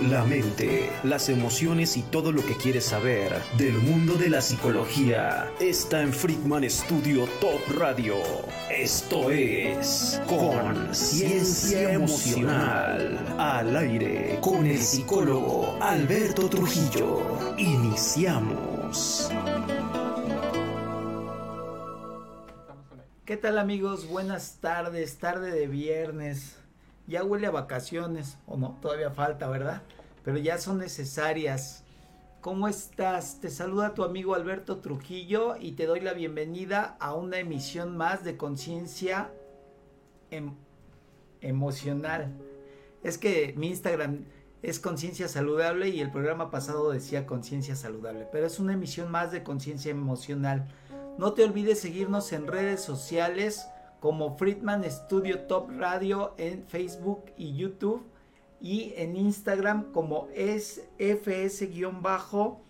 [0.00, 5.52] la mente, las emociones y todo lo que quieres saber del mundo de la psicología
[5.60, 8.16] está en Friedman Studio Top Radio.
[8.70, 17.54] Esto es Conciencia Emocional al aire con el psicólogo Alberto Trujillo.
[17.58, 19.30] Iniciamos.
[23.24, 24.08] ¿Qué tal amigos?
[24.08, 26.61] Buenas tardes, tarde de viernes
[27.12, 29.82] ya huele a vacaciones, o no, todavía falta, ¿verdad?
[30.24, 31.84] Pero ya son necesarias.
[32.40, 33.38] ¿Cómo estás?
[33.40, 38.24] Te saluda tu amigo Alberto Trujillo y te doy la bienvenida a una emisión más
[38.24, 39.30] de conciencia
[40.30, 40.54] em,
[41.42, 42.32] emocional.
[43.04, 44.24] Es que mi Instagram
[44.62, 49.32] es conciencia saludable y el programa pasado decía conciencia saludable, pero es una emisión más
[49.32, 50.66] de conciencia emocional.
[51.18, 53.66] No te olvides seguirnos en redes sociales
[54.02, 58.02] como Friedman Studio Top Radio en Facebook y YouTube
[58.60, 62.68] y en Instagram como es fs-top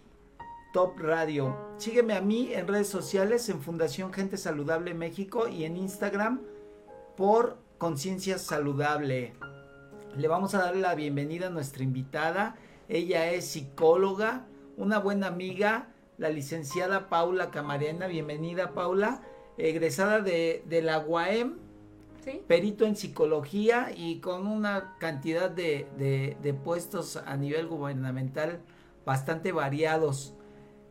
[0.98, 1.56] radio.
[1.78, 6.42] Sígueme a mí en redes sociales en Fundación Gente Saludable México y en Instagram
[7.16, 9.32] por Conciencia Saludable.
[10.14, 12.56] Le vamos a dar la bienvenida a nuestra invitada.
[12.90, 14.44] Ella es psicóloga,
[14.76, 18.06] una buena amiga, la licenciada Paula Camarena.
[18.06, 19.22] Bienvenida Paula
[19.58, 21.58] egresada de, la UAM,
[22.46, 28.60] perito en psicología y con una cantidad de, puestos a nivel gubernamental
[29.04, 30.34] bastante variados.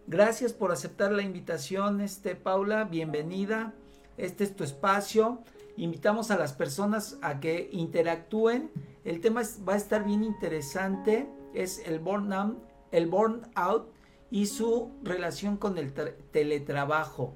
[0.07, 3.73] Gracias por aceptar la invitación, este Paula, bienvenida.
[4.17, 5.39] Este es tu espacio.
[5.77, 8.69] Invitamos a las personas a que interactúen.
[9.05, 11.27] El tema va a estar bien interesante.
[11.53, 12.57] Es el burnout,
[12.91, 13.87] el burnout
[14.29, 17.33] y su relación con el teletrabajo.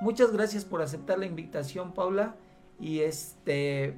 [0.00, 2.36] Muchas gracias por aceptar la invitación, Paula.
[2.80, 3.96] Y este,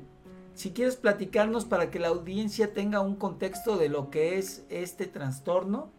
[0.55, 5.06] si quieres platicarnos para que la audiencia tenga un contexto de lo que es este
[5.06, 5.91] trastorno,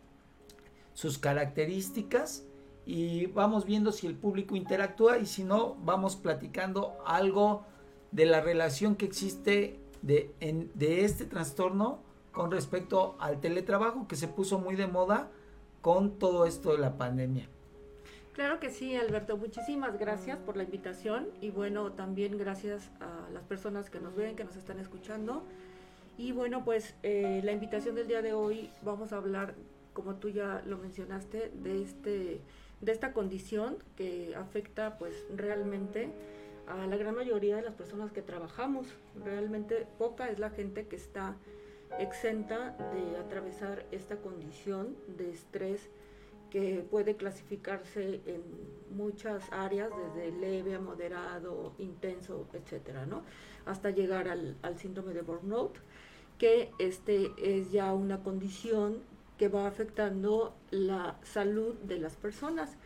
[0.93, 2.43] sus características
[2.85, 7.65] y vamos viendo si el público interactúa y si no, vamos platicando algo
[8.11, 11.99] de la relación que existe de, de este trastorno
[12.31, 15.30] con respecto al teletrabajo que se puso muy de moda
[15.81, 17.49] con todo esto de la pandemia.
[18.37, 19.36] Claro que sí, Alberto.
[19.36, 24.36] Muchísimas gracias por la invitación y bueno, también gracias a las personas que nos ven,
[24.36, 25.42] que nos están escuchando.
[26.20, 29.55] Y bueno, pues eh, la invitación del día de hoy vamos a hablar,
[29.93, 32.42] como tú ya lo mencionaste, de este
[32.80, 36.11] de esta condición que afecta pues realmente
[36.67, 38.86] a la gran mayoría de las personas que trabajamos.
[39.25, 41.36] Realmente poca es la gente que está
[41.98, 45.89] exenta de atravesar esta condición de estrés
[46.89, 48.41] puede clasificarse en
[48.95, 53.23] muchas áreas, desde leve a moderado, intenso, etcétera, ¿no?
[53.65, 55.77] Hasta llegar al, síndrome de burnout,
[56.37, 58.99] que este es ya una condición
[59.37, 62.77] que va afectando la salud de las personas.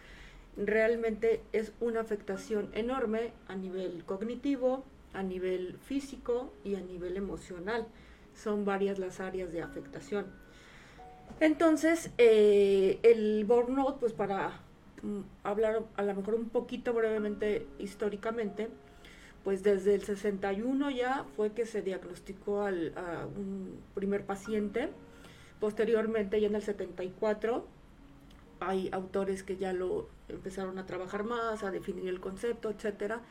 [0.57, 4.83] Realmente es una afectación enorme a nivel cognitivo,
[5.13, 7.87] a nivel físico y a nivel emocional.
[8.33, 10.25] Son varias las áreas de afectación.
[11.39, 14.59] Entonces, eh, el burnout, pues para
[15.01, 18.69] mm, hablar a lo mejor un poquito brevemente históricamente,
[19.43, 24.89] pues desde el 61 ya fue que se diagnosticó al, a un primer paciente.
[25.59, 27.65] Posteriormente, ya en el 74,
[28.59, 33.21] hay autores que ya lo empezaron a trabajar más, a definir el concepto, etcétera,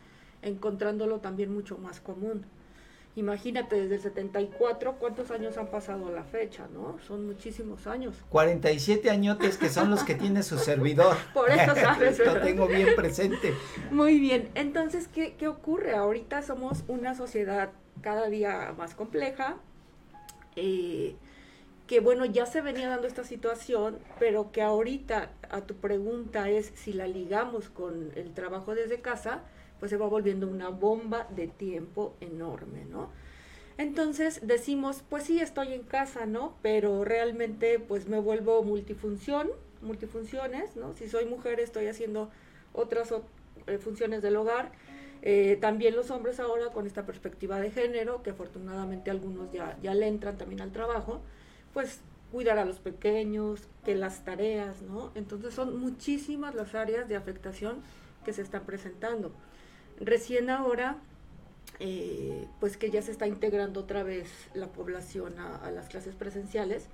[0.43, 2.45] encontrándolo también mucho más común.
[3.21, 6.99] Imagínate, desde el 74, ¿cuántos años han pasado a la fecha, no?
[7.07, 8.17] Son muchísimos años.
[8.31, 11.19] 47 añotes que son los que tiene su servidor.
[11.35, 12.19] Por eso sabes.
[12.19, 13.53] Lo tengo bien presente.
[13.91, 14.49] Muy bien.
[14.55, 15.95] Entonces, ¿qué, ¿qué ocurre?
[15.95, 19.57] Ahorita somos una sociedad cada día más compleja.
[20.57, 21.15] Eh,
[21.87, 26.73] que bueno, ya se venía dando esta situación, pero que ahorita a tu pregunta es
[26.75, 29.43] si la ligamos con el trabajo desde casa,
[29.81, 33.11] pues se va volviendo una bomba de tiempo enorme, ¿no?
[33.79, 36.55] Entonces decimos, pues sí, estoy en casa, ¿no?
[36.61, 39.49] Pero realmente pues me vuelvo multifunción,
[39.81, 40.95] multifunciones, ¿no?
[40.95, 42.31] Si soy mujer estoy haciendo
[42.75, 43.13] otras
[43.67, 44.73] eh, funciones del hogar.
[45.23, 49.95] Eh, también los hombres ahora con esta perspectiva de género, que afortunadamente algunos ya, ya
[49.95, 51.21] le entran también al trabajo,
[51.73, 52.01] pues
[52.31, 55.11] cuidar a los pequeños, que las tareas, ¿no?
[55.15, 57.83] Entonces son muchísimas las áreas de afectación
[58.25, 59.33] que se están presentando.
[60.01, 60.97] Recién ahora,
[61.79, 66.87] eh, pues que ya se está integrando otra vez la población a, las clases presenciales,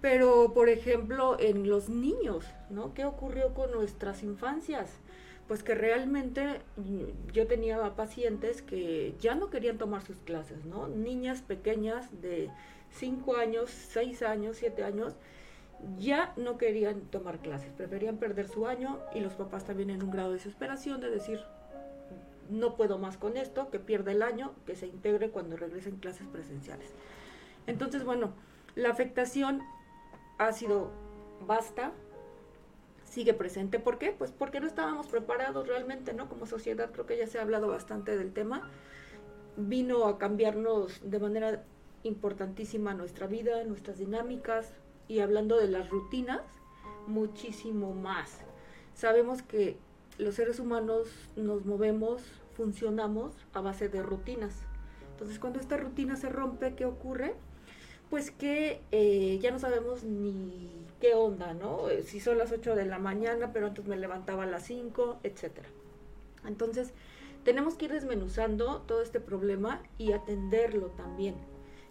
[0.00, 2.94] pero por ejemplo en los niños, ¿no?
[2.94, 4.90] ¿Qué ocurrió con nuestras infancias?
[5.48, 10.86] Pues que realmente mm, yo tenía pacientes que ya no querían tomar sus clases, ¿no?
[10.86, 12.48] Niñas pequeñas de
[12.92, 15.14] cinco años, seis años, siete años,
[15.98, 20.12] ya no querían tomar clases, preferían perder su año y los papás también en un
[20.12, 21.40] grado de desesperación de decir,
[22.50, 26.26] no puedo más con esto, que pierda el año, que se integre cuando regresen clases
[26.26, 26.90] presenciales.
[27.66, 28.32] Entonces, bueno,
[28.74, 29.62] la afectación
[30.38, 30.90] ha sido
[31.46, 31.92] basta,
[33.04, 33.78] sigue presente.
[33.78, 34.14] ¿Por qué?
[34.16, 36.28] Pues porque no estábamos preparados realmente, ¿no?
[36.28, 38.70] Como sociedad, creo que ya se ha hablado bastante del tema.
[39.56, 41.64] Vino a cambiarnos de manera
[42.02, 44.72] importantísima nuestra vida, nuestras dinámicas
[45.08, 46.42] y hablando de las rutinas,
[47.06, 48.38] muchísimo más.
[48.94, 49.76] Sabemos que
[50.18, 52.22] los seres humanos nos movemos,
[52.60, 54.52] funcionamos a base de rutinas.
[55.12, 57.32] Entonces cuando esta rutina se rompe, ¿qué ocurre?
[58.10, 60.70] Pues que eh, ya no sabemos ni
[61.00, 61.88] qué onda, ¿no?
[61.88, 65.20] Eh, si son las 8 de la mañana, pero antes me levantaba a las 5,
[65.22, 65.60] etc.
[66.46, 66.92] Entonces
[67.44, 71.36] tenemos que ir desmenuzando todo este problema y atenderlo también.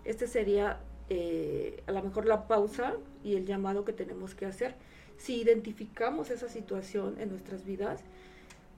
[0.05, 2.93] Este sería eh, a lo mejor la pausa
[3.23, 4.75] y el llamado que tenemos que hacer.
[5.17, 8.03] Si identificamos esa situación en nuestras vidas,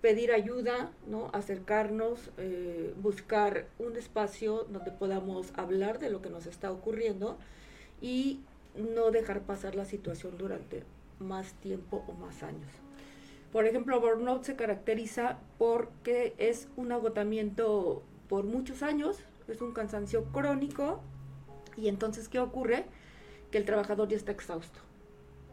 [0.02, 1.30] pedir ayuda, ¿no?
[1.32, 7.38] acercarnos, eh, buscar un espacio donde podamos hablar de lo que nos está ocurriendo
[8.02, 8.40] y
[8.76, 10.84] no dejar pasar la situación durante
[11.20, 12.72] más tiempo o más años.
[13.52, 20.24] Por ejemplo, burnout se caracteriza porque es un agotamiento por muchos años, es un cansancio
[20.32, 21.02] crónico
[21.78, 22.86] y entonces ¿qué ocurre?
[23.52, 24.80] Que el trabajador ya está exhausto,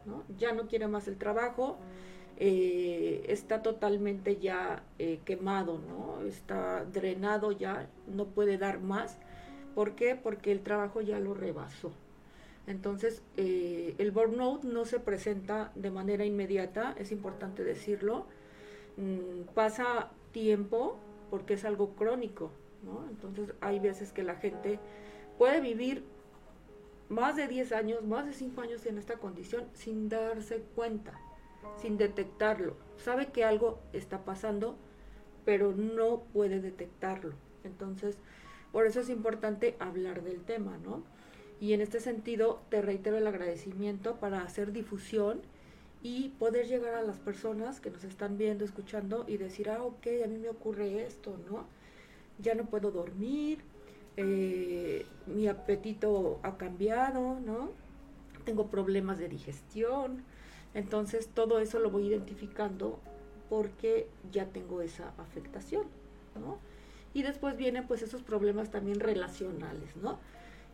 [0.07, 0.23] ¿no?
[0.39, 1.77] ya no quiere más el trabajo,
[2.41, 6.25] eh, está totalmente ya eh, quemado, ¿no?
[6.25, 9.19] Está drenado ya, no puede dar más.
[9.75, 10.15] ¿Por qué?
[10.15, 11.91] Porque el trabajo ya lo rebasó.
[12.69, 18.27] Entonces, eh, el burnout no se presenta de manera inmediata, es importante decirlo.
[18.97, 20.97] Mm, pasa tiempo
[21.31, 22.53] porque es algo crónico,
[22.85, 23.05] ¿no?
[23.11, 24.79] Entonces, hay veces que la gente
[25.39, 26.05] puede vivir
[27.09, 31.19] más de 10 años, más de 5 años en esta condición sin darse cuenta
[31.81, 32.77] sin detectarlo.
[32.97, 34.77] Sabe que algo está pasando,
[35.45, 37.33] pero no puede detectarlo.
[37.65, 38.19] Entonces,
[38.73, 41.03] por eso es importante hablar del tema, ¿no?
[41.61, 45.41] Y en este sentido, te reitero el agradecimiento para hacer difusión
[46.03, 50.07] y poder llegar a las personas que nos están viendo, escuchando y decir, ah, ok,
[50.25, 51.67] a mí me ocurre esto, ¿no?
[52.39, 53.59] Ya no puedo dormir,
[54.17, 57.71] eh, mi apetito ha cambiado, ¿no?
[58.45, 60.23] Tengo problemas de digestión,
[60.75, 62.99] entonces todo eso lo voy identificando
[63.49, 65.85] porque ya tengo esa afectación,
[66.41, 66.59] ¿no?
[67.15, 70.19] Y después vienen pues esos problemas también relacionales, ¿no?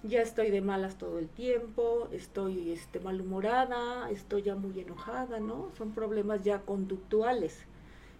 [0.02, 5.70] Ya estoy de malas todo el tiempo, estoy este, malhumorada, estoy ya muy enojada, ¿no?
[5.79, 7.64] Son problemas ya conductuales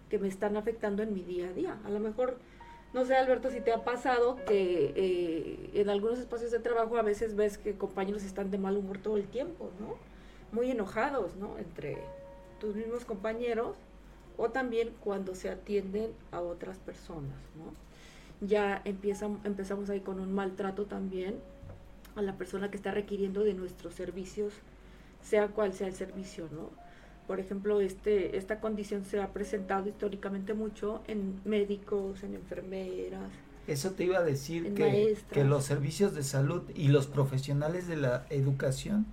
[0.09, 1.77] que me están afectando en mi día a día.
[1.85, 2.39] A lo mejor,
[2.93, 7.03] no sé Alberto, si te ha pasado que eh, en algunos espacios de trabajo a
[7.03, 9.95] veces ves que compañeros están de mal humor todo el tiempo, ¿no?
[10.51, 11.57] Muy enojados, ¿no?
[11.57, 11.97] Entre
[12.59, 13.77] tus mismos compañeros
[14.37, 17.73] o también cuando se atienden a otras personas, ¿no?
[18.45, 21.35] Ya empiezan, empezamos ahí con un maltrato también
[22.15, 24.53] a la persona que está requiriendo de nuestros servicios,
[25.21, 26.69] sea cual sea el servicio, ¿no?
[27.27, 33.31] Por ejemplo, este, esta condición se ha presentado históricamente mucho en médicos, en enfermeras.
[33.67, 37.95] Eso te iba a decir que, que los servicios de salud y los profesionales de
[37.95, 39.07] la educación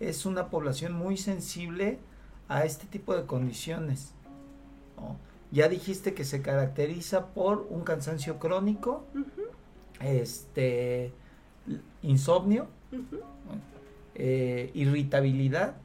[0.00, 1.98] es una población muy sensible
[2.48, 4.12] a este tipo de condiciones.
[5.50, 9.04] Ya dijiste que se caracteriza por un cansancio crónico,
[10.00, 11.12] este,
[12.02, 12.66] insomnio,
[14.14, 15.76] eh, irritabilidad,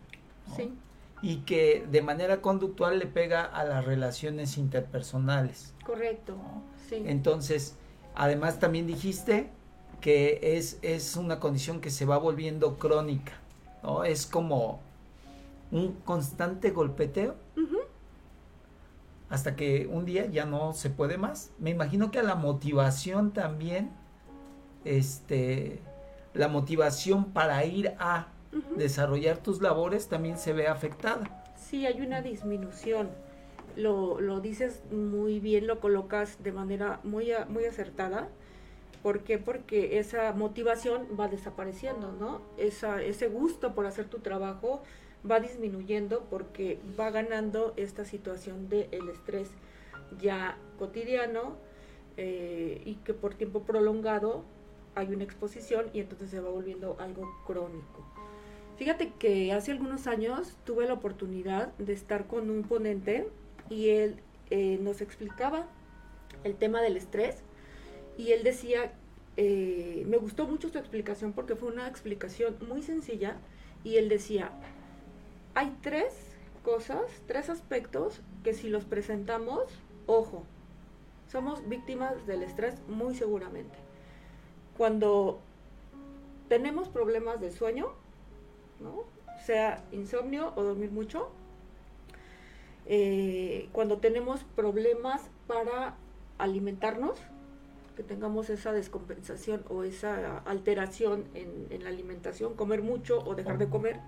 [1.22, 5.74] y que de manera conductual le pega a las relaciones interpersonales.
[5.86, 6.38] Correcto.
[6.92, 7.76] Entonces,
[8.16, 9.50] además también dijiste
[10.02, 13.34] que es, es una condición que se va volviendo crónica.
[13.84, 14.04] ¿No?
[14.04, 14.82] Es como
[15.72, 17.36] un constante golpeteo
[19.30, 21.52] hasta que un día ya no se puede más.
[21.60, 23.92] Me imagino que a la motivación también,
[24.86, 25.80] este,
[26.34, 28.30] la motivación para ir a
[28.76, 31.44] desarrollar tus labores también se ve afectada.
[31.56, 33.10] Sí, hay una disminución.
[33.76, 38.28] Lo, lo dices muy bien, lo colocas de manera muy, muy acertada
[39.04, 39.38] ¿Por qué?
[39.38, 42.42] Porque esa motivación va desapareciendo, ¿no?
[42.58, 44.82] Esa, ese gusto por hacer tu trabajo
[45.30, 49.50] va disminuyendo porque va ganando esta situación del estrés
[50.20, 51.56] ya cotidiano
[52.18, 54.44] eh, y que por tiempo prolongado
[54.96, 58.06] hay una exposición y entonces se va volviendo algo crónico.
[58.78, 63.30] Fíjate que hace algunos años tuve la oportunidad de estar con un ponente
[63.70, 65.68] y él eh, nos explicaba
[66.44, 67.44] el tema del estrés
[68.20, 68.92] y él decía
[69.38, 73.38] eh, me gustó mucho su explicación porque fue una explicación muy sencilla
[73.86, 74.52] y él decía,
[75.56, 76.14] hay tres
[76.62, 79.64] cosas, tres aspectos que si los presentamos,
[80.08, 80.44] ojo,
[81.32, 83.78] somos víctimas del estrés muy seguramente.
[84.78, 85.40] Cuando
[86.50, 87.94] tenemos problemas de sueño,
[88.82, 89.06] ¿no?
[89.46, 91.30] sea insomnio o dormir mucho,
[92.88, 95.96] eh, cuando tenemos problemas para
[96.38, 97.18] alimentarnos,
[98.00, 103.68] que tengamos esa descompensación o esa alteración en, la alimentación, comer mucho o dejar de
[103.68, 104.00] comer,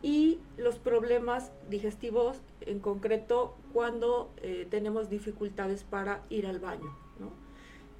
[0.00, 7.30] y los problemas digestivos en concreto cuando eh, tenemos dificultades para ir al baño, ¿no?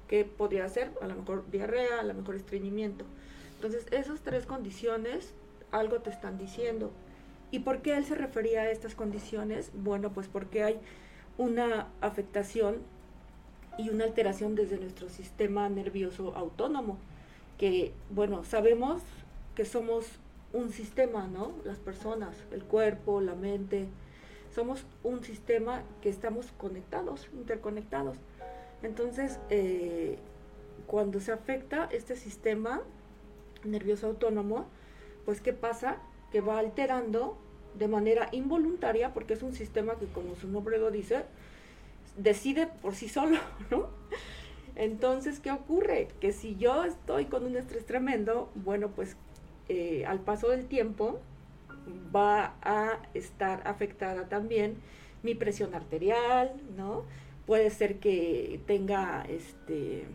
[0.07, 3.05] que podría ser a lo mejor diarrea, a lo mejor estreñimiento.
[3.57, 5.35] Entonces, esas tres condiciones
[5.69, 6.89] algo te están diciendo.
[7.51, 9.69] ¿Y por qué él se refería a estas condiciones?
[9.75, 10.79] Bueno, pues porque hay
[11.37, 12.77] una afectación
[13.77, 16.97] y una alteración desde nuestro sistema nervioso autónomo,
[17.57, 19.01] que, bueno, sabemos
[19.55, 20.05] que somos
[20.53, 21.53] un sistema, ¿no?
[21.63, 23.87] Las personas, el cuerpo, la mente,
[24.53, 28.17] somos un sistema que estamos conectados, interconectados.
[28.83, 30.17] Entonces, eh,
[30.87, 32.81] cuando se afecta este sistema
[33.63, 34.65] nervioso autónomo,
[35.25, 35.97] pues ¿qué pasa?
[36.31, 37.37] Que va alterando
[37.77, 41.23] de manera involuntaria, porque es un sistema que como su nombre lo dice,
[42.17, 43.37] decide por sí solo,
[43.71, 43.89] ¿no?
[44.75, 46.07] Entonces, ¿qué ocurre?
[46.19, 49.15] Que si yo estoy con un estrés tremendo, bueno, pues
[49.69, 51.19] eh, al paso del tiempo
[52.15, 54.77] va a estar afectada también
[55.23, 57.03] mi presión arterial, ¿no?
[57.45, 60.05] Puede ser que tenga este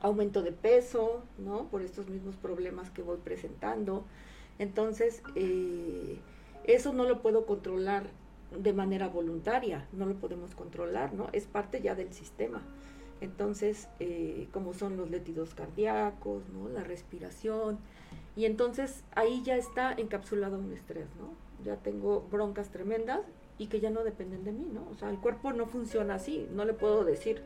[0.00, 1.68] aumento de peso, ¿no?
[1.68, 4.04] Por estos mismos problemas que voy presentando.
[4.58, 6.18] Entonces, eh,
[6.64, 8.04] eso no lo puedo controlar
[8.58, 11.28] de manera voluntaria, no lo podemos controlar, ¿no?
[11.32, 12.62] Es parte ya del sistema.
[13.20, 16.68] Entonces, eh, como son los latidos cardíacos, ¿no?
[16.68, 17.78] La respiración.
[18.36, 21.32] Y entonces ahí ya está encapsulado un estrés, ¿no?
[21.64, 23.20] Ya tengo broncas tremendas
[23.58, 24.86] y que ya no dependen de mí, ¿no?
[24.90, 27.42] O sea, el cuerpo no funciona así, no le puedo decir,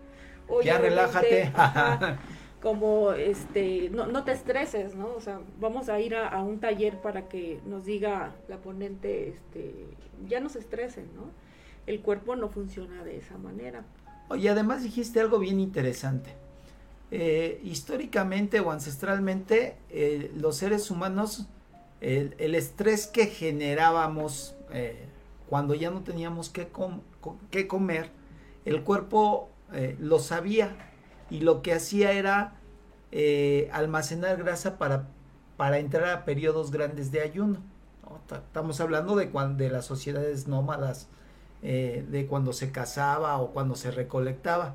[0.64, 1.52] ya relájate.
[2.62, 7.00] como este no, no te estreses no o sea vamos a ir a, un taller
[7.00, 9.86] para que nos diga la ponente este
[10.26, 11.30] ya no se estresen no
[11.88, 13.82] el cuerpo no funciona de esa manera.
[14.28, 16.34] Oye además dijiste algo bien interesante.
[17.10, 21.46] Eh, históricamente o ancestralmente eh, los seres humanos
[22.02, 25.06] el, estrés que generábamos eh,
[25.48, 26.68] cuando ya no teníamos que,
[27.66, 28.10] comer
[28.66, 29.48] el cuerpo
[29.98, 30.76] lo sabía
[31.30, 32.54] y lo que hacía era
[33.72, 35.08] almacenar grasa para,
[35.56, 37.62] para entrar a periodos grandes de ayuno.
[38.30, 41.08] Estamos hablando de, cuando, de las sociedades nómadas,
[41.62, 44.74] eh, de cuando se cazaba o cuando se recolectaba.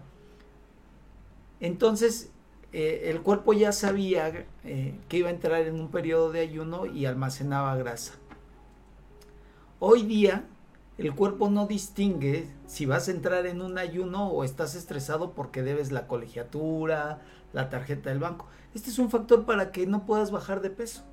[1.59, 2.29] Entonces,
[2.73, 7.75] el cuerpo ya sabía que iba a entrar en un periodo de ayuno y almacenaba
[7.75, 8.15] grasa.
[9.79, 10.43] Hoy día,
[10.97, 15.63] el cuerpo no distingue si vas a entrar en un ayuno o estás estresado porque
[15.63, 17.21] debes la colegiatura,
[17.51, 18.47] la tarjeta del banco.
[18.73, 21.03] Este es un factor para que no puedas bajar de peso.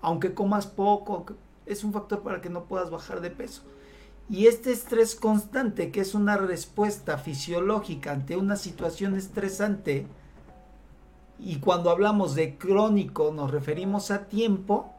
[0.00, 1.26] Aunque comas poco,
[1.66, 3.62] es un factor para que no puedas bajar de peso.
[4.28, 10.06] Y este estrés constante, que es una respuesta fisiológica ante una situación estresante,
[11.38, 14.92] y cuando hablamos de crónico nos referimos a tiempo,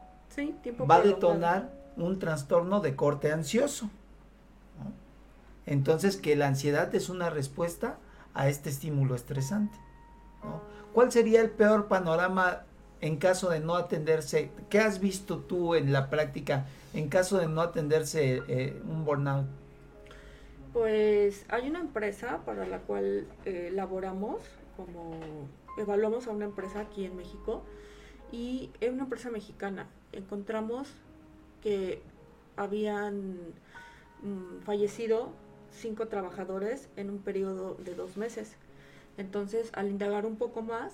[0.88, 3.90] va a detonar un trastorno de corte ansioso.
[5.66, 7.98] Entonces, que la ansiedad es una respuesta
[8.34, 9.76] a este estímulo estresante.
[10.94, 12.62] ¿Cuál sería el peor panorama
[13.00, 14.50] en caso de no atenderse?
[14.70, 19.46] ¿Qué has visto tú en la práctica en caso de no atenderse eh, un burnout?
[20.72, 24.42] Pues hay una empresa para la cual eh, laboramos,
[24.76, 25.18] como
[25.78, 27.62] evaluamos a una empresa aquí en México,
[28.32, 29.86] y es una empresa mexicana.
[30.12, 30.88] Encontramos
[31.62, 32.02] que
[32.56, 33.38] habían
[34.22, 35.30] mm, fallecido
[35.72, 38.56] cinco trabajadores en un periodo de dos meses.
[39.16, 40.92] Entonces, al indagar un poco más,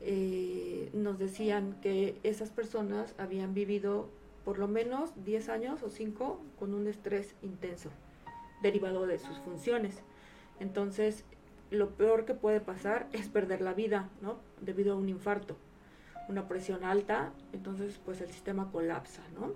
[0.00, 4.08] eh, nos decían que esas personas habían vivido
[4.44, 7.90] por lo menos 10 años o 5 con un estrés intenso
[8.62, 10.02] derivado de sus funciones.
[10.58, 11.24] Entonces,
[11.70, 14.38] lo peor que puede pasar es perder la vida, ¿no?
[14.60, 15.56] Debido a un infarto,
[16.28, 19.52] una presión alta, entonces pues el sistema colapsa, ¿no?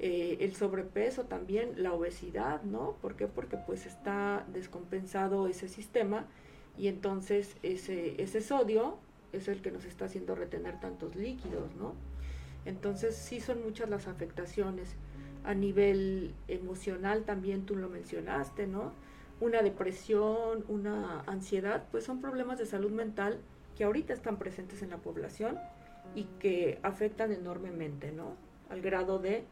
[0.00, 2.96] Eh, el sobrepeso también, la obesidad, ¿no?
[3.00, 3.26] ¿Por qué?
[3.26, 6.26] Porque pues está descompensado ese sistema
[6.76, 8.98] y entonces ese, ese sodio
[9.36, 11.94] es el que nos está haciendo retener tantos líquidos, ¿no?
[12.64, 14.96] Entonces sí son muchas las afectaciones.
[15.44, 18.92] A nivel emocional también tú lo mencionaste, ¿no?
[19.40, 23.38] Una depresión, una ansiedad, pues son problemas de salud mental
[23.76, 25.58] que ahorita están presentes en la población
[26.14, 28.36] y que afectan enormemente, ¿no?
[28.70, 29.44] Al grado de,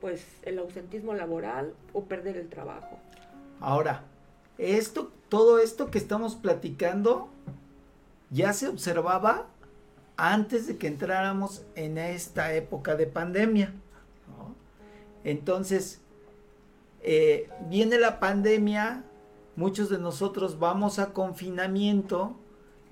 [0.00, 2.98] pues, el ausentismo laboral o perder el trabajo.
[3.60, 4.04] Ahora,
[4.58, 7.28] esto, todo esto que estamos platicando
[8.30, 9.46] ya se observaba
[10.16, 13.72] antes de que entráramos en esta época de pandemia.
[15.24, 16.00] Entonces,
[17.00, 19.04] eh, viene la pandemia,
[19.56, 22.36] muchos de nosotros vamos a confinamiento,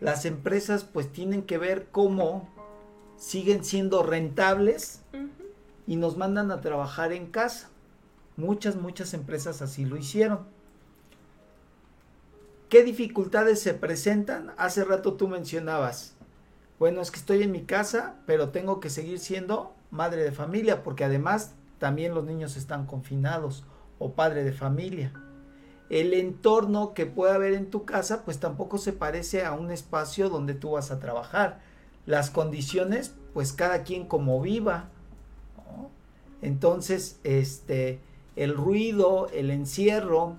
[0.00, 2.48] las empresas pues tienen que ver cómo
[3.16, 5.02] siguen siendo rentables
[5.86, 7.70] y nos mandan a trabajar en casa.
[8.36, 10.40] Muchas, muchas empresas así lo hicieron.
[12.72, 14.54] ¿Qué dificultades se presentan?
[14.56, 16.14] Hace rato tú mencionabas,
[16.78, 20.82] bueno, es que estoy en mi casa, pero tengo que seguir siendo madre de familia,
[20.82, 23.66] porque además también los niños están confinados
[23.98, 25.12] o padre de familia.
[25.90, 30.30] El entorno que puede haber en tu casa, pues tampoco se parece a un espacio
[30.30, 31.60] donde tú vas a trabajar.
[32.06, 34.88] Las condiciones, pues cada quien como viva.
[36.40, 38.00] Entonces, este,
[38.34, 40.38] el ruido, el encierro,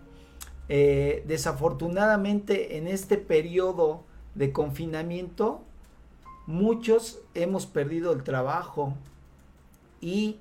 [0.70, 4.03] eh, desafortunadamente en este periodo
[4.36, 5.62] de confinamiento,
[6.46, 8.96] muchos hemos perdido el trabajo
[10.01, 10.39] y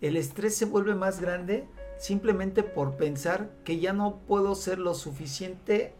[0.00, 1.66] el estrés se vuelve más grande
[1.98, 5.94] simplemente por pensar que ya no puedo ser lo suficiente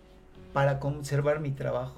[0.52, 1.96] para conservar mi trabajo.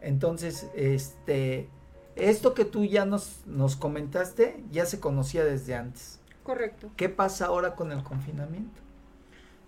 [0.00, 1.68] Entonces, este,
[2.14, 6.20] esto que tú ya nos, nos comentaste ya se conocía desde antes.
[6.42, 6.90] Correcto.
[6.96, 8.85] ¿Qué pasa ahora con el confinamiento?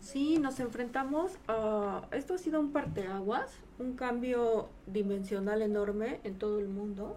[0.01, 2.07] Sí, nos enfrentamos a...
[2.13, 7.17] Esto ha sido un parteaguas, un cambio dimensional enorme en todo el mundo.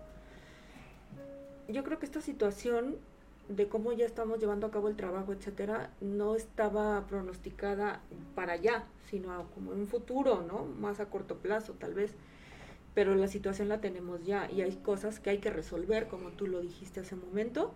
[1.69, 2.97] Yo creo que esta situación
[3.47, 8.01] de cómo ya estamos llevando a cabo el trabajo, etcétera, no estaba pronosticada
[8.35, 10.65] para allá, sino como en un futuro, ¿no?
[10.65, 12.13] Más a corto plazo, tal vez.
[12.93, 16.47] Pero la situación la tenemos ya y hay cosas que hay que resolver, como tú
[16.47, 17.73] lo dijiste hace un momento.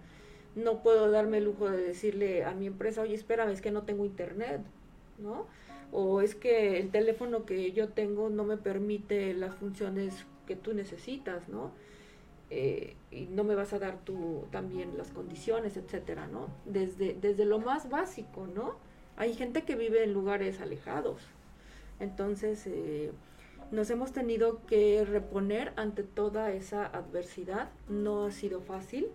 [0.56, 3.84] No puedo darme el lujo de decirle a mi empresa, oye, espérame, es que no
[3.84, 4.62] tengo internet,
[5.18, 5.48] ¿no?
[5.92, 10.74] O es que el teléfono que yo tengo no me permite las funciones que tú
[10.74, 11.72] necesitas, ¿no?
[12.50, 16.48] Eh, y no me vas a dar tú también las condiciones, etcétera, ¿no?
[16.66, 18.76] Desde, desde lo más básico, ¿no?
[19.18, 21.22] Hay gente que vive en lugares alejados.
[22.00, 23.12] Entonces, eh,
[23.72, 27.70] nos hemos tenido que reponer ante toda esa adversidad.
[27.90, 29.08] No ha sido fácil.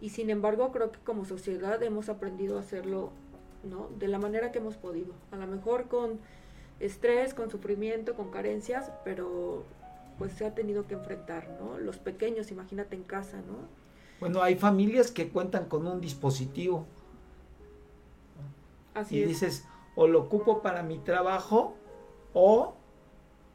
[0.00, 3.12] Y sin embargo, creo que como sociedad hemos aprendido a hacerlo
[3.64, 3.88] ¿no?
[3.98, 5.12] De la manera que hemos podido.
[5.30, 6.18] A lo mejor con
[6.80, 9.64] estrés, con sufrimiento, con carencias, pero
[10.18, 11.78] pues se ha tenido que enfrentar, ¿no?
[11.78, 13.56] Los pequeños, imagínate en casa, ¿no?
[14.20, 16.86] Bueno, hay familias que cuentan con un dispositivo.
[18.94, 19.64] Así y dices,
[19.96, 21.74] o lo ocupo para mi trabajo
[22.32, 22.74] o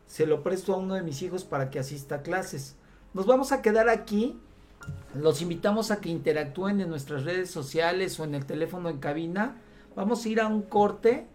[0.06, 2.76] se lo presto a uno de mis hijos para que asista a clases.
[3.14, 4.40] Nos vamos a quedar aquí.
[5.14, 9.58] Los invitamos a que interactúen en nuestras redes sociales o en el teléfono en cabina
[9.96, 11.28] Vamos a ir a un corte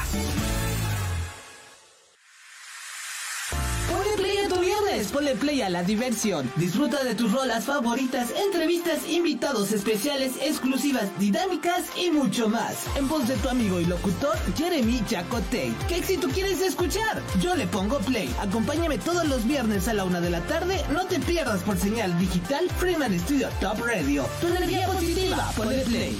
[5.14, 6.50] Ponle play a la diversión.
[6.56, 12.84] Disfruta de tus rolas favoritas, entrevistas, invitados especiales, exclusivas, dinámicas y mucho más.
[12.96, 15.72] En voz de tu amigo y locutor, Jeremy Chacote.
[15.86, 17.22] ¿Qué éxito quieres escuchar?
[17.40, 18.28] Yo le pongo play.
[18.40, 20.84] Acompáñame todos los viernes a la una de la tarde.
[20.92, 24.26] No te pierdas por señal digital Freeman Studio Top Radio.
[24.40, 26.18] Tu energía positiva, ponle play.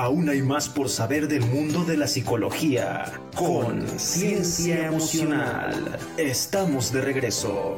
[0.00, 3.20] Aún hay más por saber del mundo de la psicología.
[3.34, 5.98] Con Ciencia Emocional.
[6.16, 7.76] Estamos de regreso.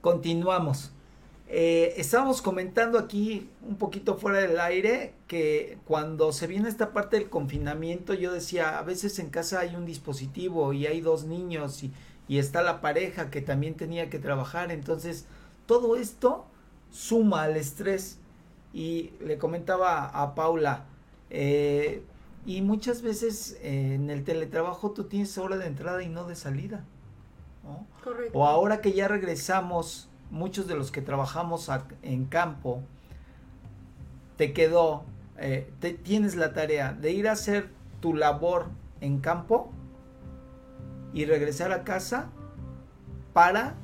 [0.00, 0.92] Continuamos.
[1.48, 7.18] Eh, estábamos comentando aquí un poquito fuera del aire que cuando se viene esta parte
[7.18, 11.82] del confinamiento yo decía a veces en casa hay un dispositivo y hay dos niños
[11.82, 11.90] y,
[12.28, 14.70] y está la pareja que también tenía que trabajar.
[14.70, 15.26] Entonces,
[15.66, 16.46] todo esto
[16.92, 18.20] suma al estrés.
[18.78, 20.84] Y le comentaba a Paula,
[21.30, 22.04] eh,
[22.46, 26.36] y muchas veces eh, en el teletrabajo tú tienes hora de entrada y no de
[26.36, 26.84] salida.
[28.04, 28.38] Correcto.
[28.38, 31.68] O ahora que ya regresamos, muchos de los que trabajamos
[32.02, 32.84] en campo,
[34.36, 35.02] te quedó,
[35.38, 38.66] eh, te, tienes la tarea de ir a hacer tu labor
[39.00, 39.72] en campo
[41.12, 42.30] y regresar a casa
[43.32, 43.74] para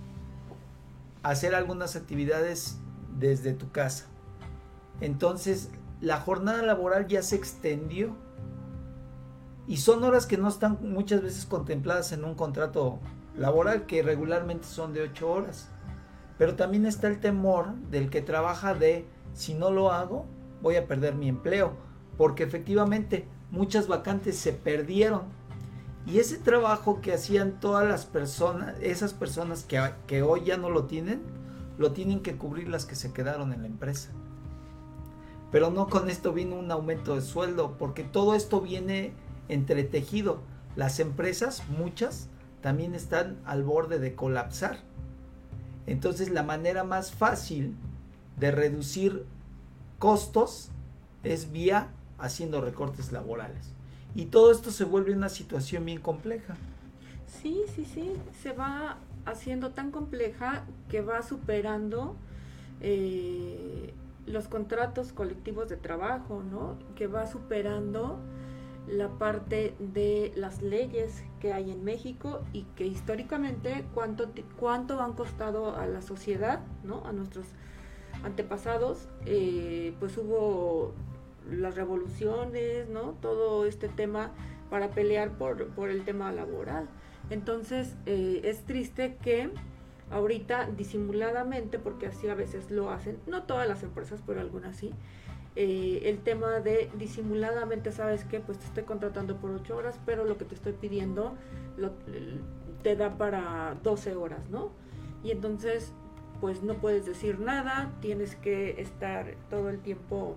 [1.24, 2.78] hacer algunas actividades
[3.18, 4.07] desde tu casa.
[5.00, 8.14] Entonces, la jornada laboral ya se extendió
[9.66, 12.98] y son horas que no están muchas veces contempladas en un contrato
[13.37, 15.68] laboral que regularmente son de 8 horas.
[16.38, 20.26] Pero también está el temor del que trabaja de si no lo hago
[20.62, 21.74] voy a perder mi empleo,
[22.16, 25.22] porque efectivamente muchas vacantes se perdieron.
[26.07, 30.70] Y ese trabajo que hacían todas las personas, esas personas que, que hoy ya no
[30.70, 31.22] lo tienen,
[31.78, 34.11] lo tienen que cubrir las que se quedaron en la empresa.
[35.54, 39.12] Pero no con esto vino un aumento de sueldo, porque todo esto viene
[39.48, 40.40] entretejido.
[40.74, 42.28] Las empresas, muchas,
[42.60, 44.80] también están al borde de colapsar.
[45.86, 47.76] Entonces la manera más fácil
[48.36, 49.26] de reducir
[50.00, 50.70] costos
[51.22, 51.86] es vía
[52.18, 53.74] haciendo recortes laborales.
[54.16, 56.56] Y todo esto se vuelve una situación bien compleja.
[57.28, 58.10] Sí, sí, sí,
[58.42, 62.16] se va haciendo tan compleja que va superando
[62.80, 63.94] eh,
[64.26, 66.78] los contratos colectivos de trabajo, ¿no?
[66.94, 68.18] Que va superando
[68.87, 75.14] la parte de las leyes que hay en México y que históricamente cuánto, cuánto han
[75.14, 77.06] costado a la sociedad, ¿no?
[77.06, 77.46] A nuestros
[78.22, 80.92] antepasados, eh, pues hubo
[81.50, 83.16] las revoluciones, ¿no?
[83.20, 84.32] Todo este tema
[84.70, 86.88] para pelear por, por el tema laboral.
[87.30, 89.50] Entonces, eh, es triste que
[90.14, 94.92] ahorita disimuladamente, porque así a veces lo hacen, no todas las empresas, pero algunas sí,
[95.57, 98.38] eh, el tema de disimuladamente, ¿sabes qué?
[98.38, 101.35] Pues te estoy contratando por 8 horas, pero lo que te estoy pidiendo
[102.83, 104.70] te da para 12 horas, ¿no?
[105.24, 105.92] Y entonces,
[106.40, 110.37] pues no puedes decir nada, tienes que estar todo el tiempo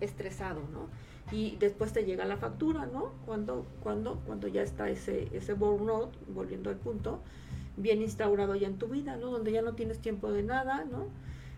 [0.00, 0.88] estresado, ¿no?
[1.34, 3.12] Y después te llega la factura, ¿no?
[3.24, 7.22] Cuando, cuando, cuando ya está ese, ese burnout, volviendo al punto,
[7.80, 9.30] bien instaurado ya en tu vida, ¿no?
[9.30, 11.08] Donde ya no tienes tiempo de nada, ¿no?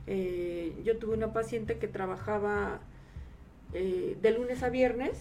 [0.07, 2.81] Eh, yo tuve una paciente que trabajaba
[3.73, 5.19] eh, de lunes a viernes,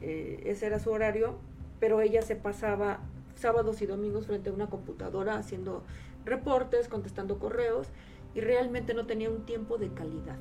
[0.00, 1.36] eh, ese era su horario,
[1.80, 3.00] pero ella se pasaba
[3.34, 5.84] sábados y domingos frente a una computadora haciendo
[6.24, 7.88] reportes, contestando correos
[8.34, 10.36] y realmente no tenía un tiempo de calidad.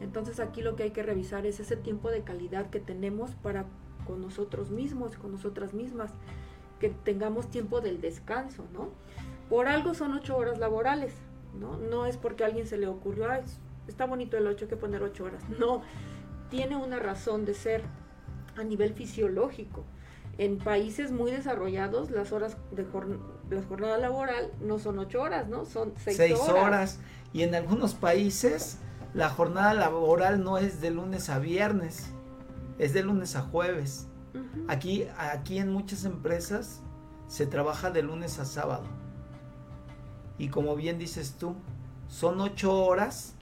[0.00, 3.66] Entonces aquí lo que hay que revisar es ese tiempo de calidad que tenemos para
[4.06, 6.12] con nosotros mismos, con nosotras mismas,
[6.78, 8.88] que tengamos tiempo del descanso, ¿no?
[9.48, 11.14] Por algo son ocho horas laborales,
[11.58, 11.76] ¿no?
[11.76, 13.26] No es porque a alguien se le ocurrió,
[13.86, 15.42] está bonito el 8, hay que poner 8 horas.
[15.58, 15.82] No,
[16.50, 17.82] tiene una razón de ser
[18.56, 19.84] a nivel fisiológico.
[20.38, 22.86] En países muy desarrollados, las horas de
[23.50, 25.64] la jornada laboral no son 8 horas, ¿no?
[25.64, 26.48] Son 6 horas.
[26.48, 27.00] horas.
[27.32, 28.78] Y en algunos países
[29.14, 32.10] la jornada laboral no es de lunes a viernes,
[32.78, 34.06] es de lunes a jueves.
[34.68, 36.80] Aquí, aquí en muchas empresas
[37.26, 38.84] se trabaja de lunes a sábado.
[40.38, 41.54] Y como bien dices tú,
[42.08, 43.34] son ocho horas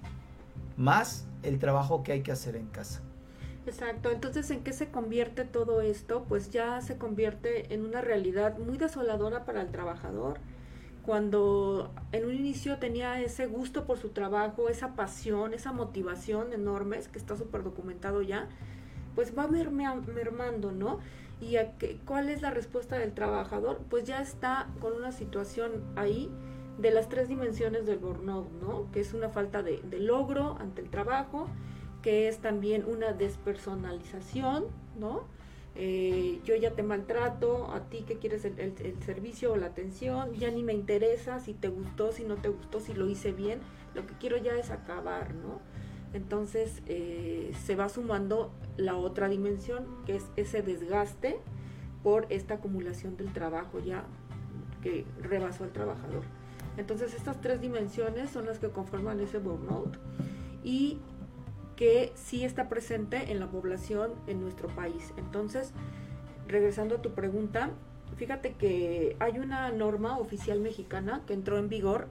[0.76, 3.02] más el trabajo que hay que hacer en casa.
[3.66, 6.24] Exacto, entonces ¿en qué se convierte todo esto?
[6.28, 10.38] Pues ya se convierte en una realidad muy desoladora para el trabajador.
[11.04, 17.08] Cuando en un inicio tenía ese gusto por su trabajo, esa pasión, esa motivación enormes,
[17.08, 18.48] que está súper documentado ya,
[19.14, 20.98] pues va mermando, ¿no?
[21.40, 21.56] ¿Y
[22.06, 23.80] cuál es la respuesta del trabajador?
[23.90, 26.30] Pues ya está con una situación ahí
[26.78, 28.90] de las tres dimensiones del burnout, ¿no?
[28.92, 31.48] Que es una falta de, logro ante el trabajo,
[32.02, 34.66] que es también una despersonalización,
[34.98, 35.24] ¿no?
[35.74, 40.50] Eh, yo ya te maltrato, a ti que quieres el, servicio o la atención, ya
[40.50, 43.60] ni me interesa si te gustó, si no te gustó, si lo hice bien,
[43.94, 45.60] lo que quiero ya es acabar, ¿no?
[46.14, 51.38] Entonces eh, se va sumando la otra dimensión, que es ese desgaste
[52.02, 54.04] por esta acumulación del trabajo ya
[54.82, 56.22] que rebasó al trabajador.
[56.76, 59.96] Entonces estas tres dimensiones son las que conforman ese burnout
[60.62, 60.98] y
[61.76, 65.12] que sí está presente en la población en nuestro país.
[65.16, 65.72] Entonces,
[66.48, 67.70] regresando a tu pregunta,
[68.16, 72.08] fíjate que hay una norma oficial mexicana que entró en vigor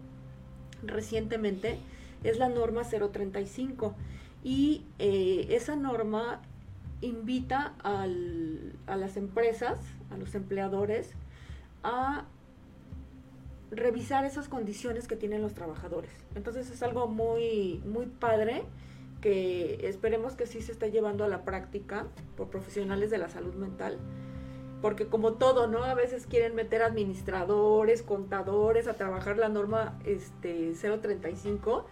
[0.84, 1.80] recientemente,
[2.23, 3.95] es la norma 035
[4.43, 6.41] y eh, esa norma
[7.01, 8.08] invita a
[8.95, 9.80] las empresas,
[10.12, 11.12] a los empleadores,
[11.84, 12.25] a
[13.71, 16.12] revisar esas condiciones que tienen los trabajadores.
[16.36, 18.63] Entonces es algo muy, muy padre
[19.21, 22.06] que esperemos que sí se esté llevando a la práctica
[22.38, 23.97] por profesionales de la salud mental.
[24.82, 25.84] Porque como todo, ¿no?
[25.84, 31.86] A veces quieren meter administradores, contadores a trabajar la norma este, 035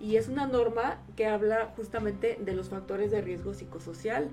[0.00, 4.30] y es una norma que habla justamente de los factores de riesgo psicosocial.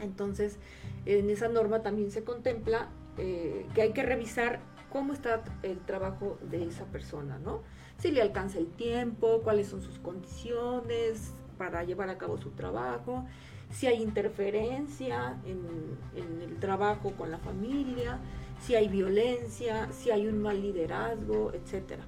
[0.00, 0.58] Entonces,
[1.06, 4.60] en esa norma también se contempla eh, que hay que revisar
[4.92, 7.62] cómo está el trabajo de esa persona, ¿no?
[7.98, 13.24] Si le alcanza el tiempo, cuáles son sus condiciones para llevar a cabo su trabajo,
[13.70, 18.18] si hay interferencia en, el trabajo con la familia,
[18.60, 22.04] si hay violencia, si hay un mal liderazgo, etcétera.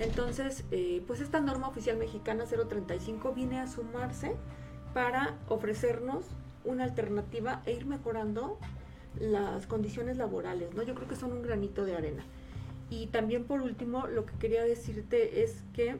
[0.00, 4.34] Entonces, eh, pues esta norma oficial mexicana 035 viene a sumarse
[4.92, 6.26] para ofrecernos
[6.64, 8.58] una alternativa e ir mejorando
[9.20, 10.82] las condiciones laborales, ¿no?
[10.82, 12.24] Yo creo que son un granito de arena.
[12.90, 15.96] Y también por último, lo que quería decirte es que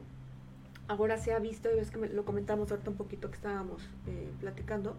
[0.87, 4.29] ahora se ha visto, y ves que lo comentamos ahorita un poquito que estábamos eh,
[4.39, 4.95] platicando,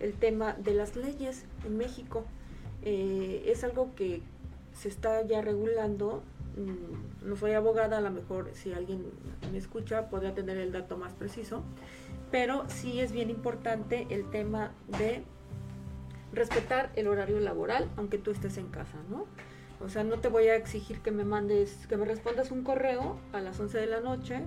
[0.00, 2.24] el tema de las leyes en México.
[2.82, 4.22] Eh, es algo que
[4.72, 6.22] se está ya regulando.
[6.56, 9.04] Mm, no soy abogada, a lo mejor si alguien
[9.50, 11.62] me escucha podría tener el dato más preciso,
[12.30, 15.24] pero sí es bien importante el tema de
[16.34, 19.26] respetar el horario laboral, aunque tú estés en casa, ¿no?
[19.80, 23.18] O sea, no te voy a exigir que me mandes, que me respondas un correo
[23.32, 24.42] a las 11 de la noche,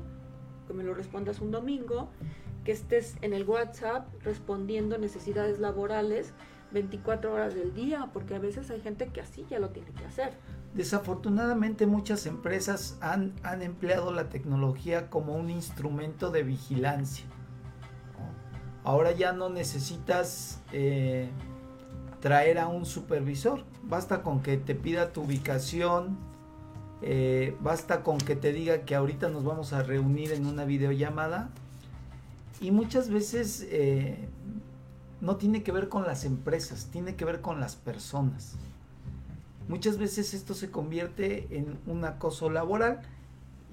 [0.68, 2.10] que me lo respondas un domingo,
[2.64, 6.34] que estés en el WhatsApp respondiendo necesidades laborales
[6.72, 10.06] 24 horas del día, porque a veces hay gente que así ya lo tiene que
[10.06, 10.34] hacer.
[10.74, 17.26] Desafortunadamente muchas empresas han, han empleado la tecnología como un instrumento de vigilancia.
[18.84, 21.30] Ahora ya no necesitas eh,
[22.20, 23.64] traer a un supervisor.
[23.84, 26.18] Basta con que te pida tu ubicación,
[27.02, 31.50] eh, basta con que te diga que ahorita nos vamos a reunir en una videollamada.
[32.60, 34.28] Y muchas veces eh,
[35.22, 38.56] no tiene que ver con las empresas, tiene que ver con las personas.
[39.68, 43.02] Muchas veces esto se convierte en un acoso laboral.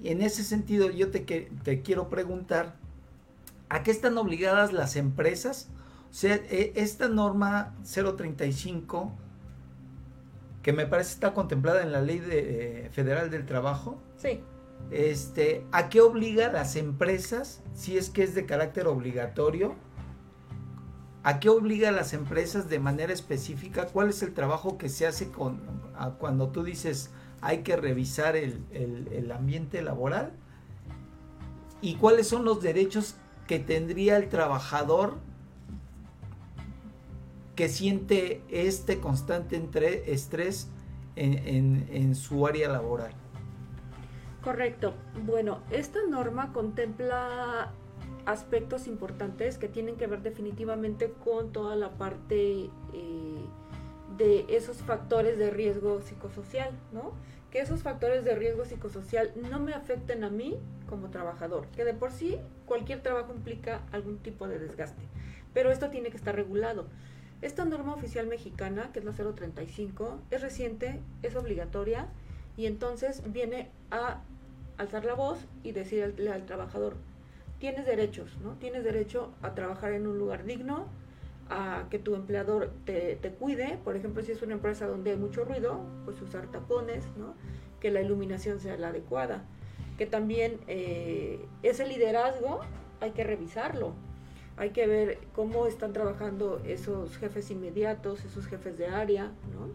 [0.03, 2.75] Y en ese sentido yo te, te quiero preguntar,
[3.69, 5.69] ¿a qué están obligadas las empresas
[6.15, 9.11] sea, e, esta norma 035,
[10.63, 14.39] que me parece está contemplada en la ley de, federal del trabajo, sí.
[14.91, 19.75] este, ¿a qué obliga a las empresas, si es que es de carácter obligatorio?
[21.23, 23.87] ¿A qué obliga a las empresas de manera específica?
[23.87, 25.59] ¿Cuál es el trabajo que se hace con,
[26.17, 27.09] cuando tú dices
[27.41, 30.31] hay que revisar el, el ambiente laboral?
[31.81, 33.15] ¿Y cuáles son los derechos
[33.47, 35.17] que tendría el trabajador
[37.55, 39.61] que siente este constante
[40.11, 40.69] estrés
[41.15, 43.13] en, su área laboral.
[44.43, 44.93] Correcto.
[45.25, 47.71] Bueno, esta norma contempla
[48.25, 53.45] aspectos importantes que tienen que ver definitivamente con toda la parte eh,
[54.17, 57.13] de esos factores de riesgo psicosocial, ¿no?
[57.51, 61.93] Que esos factores de riesgo psicosocial no me afecten a mí como trabajador, que de
[61.93, 65.03] por sí cualquier trabajo implica algún tipo de desgaste,
[65.53, 66.87] pero esto tiene que estar regulado.
[67.45, 72.07] Esta norma oficial mexicana, que es la 035, es reciente, es obligatoria
[72.57, 74.23] y entonces viene a
[74.77, 76.95] alzar la voz y decirle al, trabajador,
[77.59, 78.53] tienes derechos, ¿no?
[78.55, 80.87] Tienes derecho a trabajar en un lugar digno,
[81.47, 85.45] a que tu empleador te, cuide, por ejemplo, si es una empresa donde hay mucho
[85.45, 87.35] ruido, pues usar tapones, ¿no?
[87.79, 89.43] Que la iluminación sea la adecuada,
[89.99, 92.61] que también eh, ese liderazgo
[93.01, 93.93] hay que revisarlo,
[94.57, 99.69] hay que ver cómo están trabajando esos jefes inmediatos, esos jefes de área, ¿no?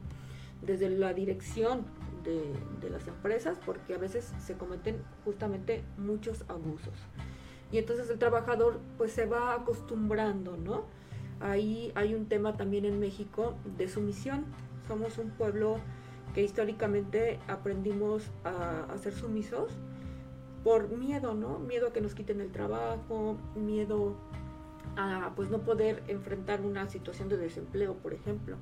[0.62, 1.84] desde la dirección
[2.24, 6.94] de, las empresas, porque a veces se cometen justamente muchos abusos.
[7.72, 10.84] Y entonces el trabajador pues se va acostumbrando, ¿no?
[11.38, 14.44] Ahí hay un tema también en México de sumisión.
[14.88, 15.78] Somos un pueblo
[16.34, 19.70] que históricamente aprendimos a, a ser sumisos
[20.64, 21.60] por miedo, ¿no?
[21.60, 24.16] Miedo a que nos quiten el trabajo, miedo
[24.96, 28.57] a pues no poder enfrentar una situación de desempleo, por ejemplo.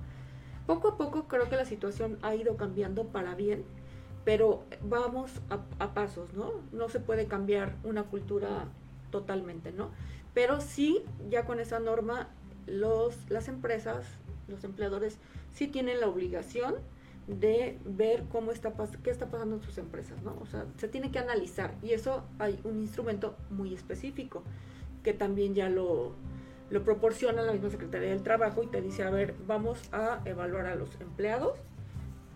[0.67, 3.65] Poco a poco creo que la situación ha ido cambiando para bien,
[4.25, 6.53] pero vamos a, pasos, ¿no?
[6.73, 8.67] No se puede cambiar una cultura
[9.11, 9.91] totalmente, ¿no?
[10.35, 12.29] Pero sí, ya con esa norma,
[12.67, 14.05] los, las empresas,
[14.47, 15.19] los empleadores,
[15.55, 16.75] sí tienen la obligación
[17.27, 20.37] de ver cómo está qué está pasando en sus empresas, ¿no?
[20.41, 24.43] O sea, se tiene que analizar y eso hay un instrumento muy específico
[25.03, 26.13] que también ya lo,
[26.71, 30.67] lo proporciona la misma Secretaría del Trabajo y te dice, a ver, vamos a evaluar
[30.67, 31.59] a los empleados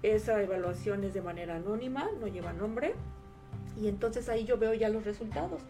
[0.03, 2.95] esa evaluación es de manera anónima, no lleva nombre,
[3.81, 5.63] y entonces ahí yo veo ya los resultados.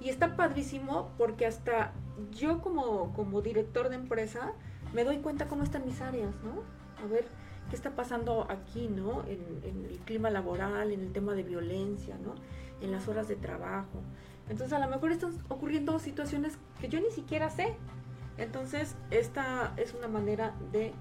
[0.00, 1.92] Y está padrísimo porque hasta
[2.32, 4.52] yo como, como director de empresa
[4.92, 6.62] me doy cuenta cómo están mis áreas, ¿no?
[7.02, 7.24] A ver
[7.70, 9.24] qué está pasando aquí, ¿no?
[9.26, 12.34] En, en el clima laboral, en el tema de violencia, ¿no?
[12.80, 14.00] En las horas de trabajo.
[14.48, 17.74] Entonces a lo mejor están ocurriendo situaciones que yo ni siquiera sé.
[18.38, 20.92] Entonces esta es una manera de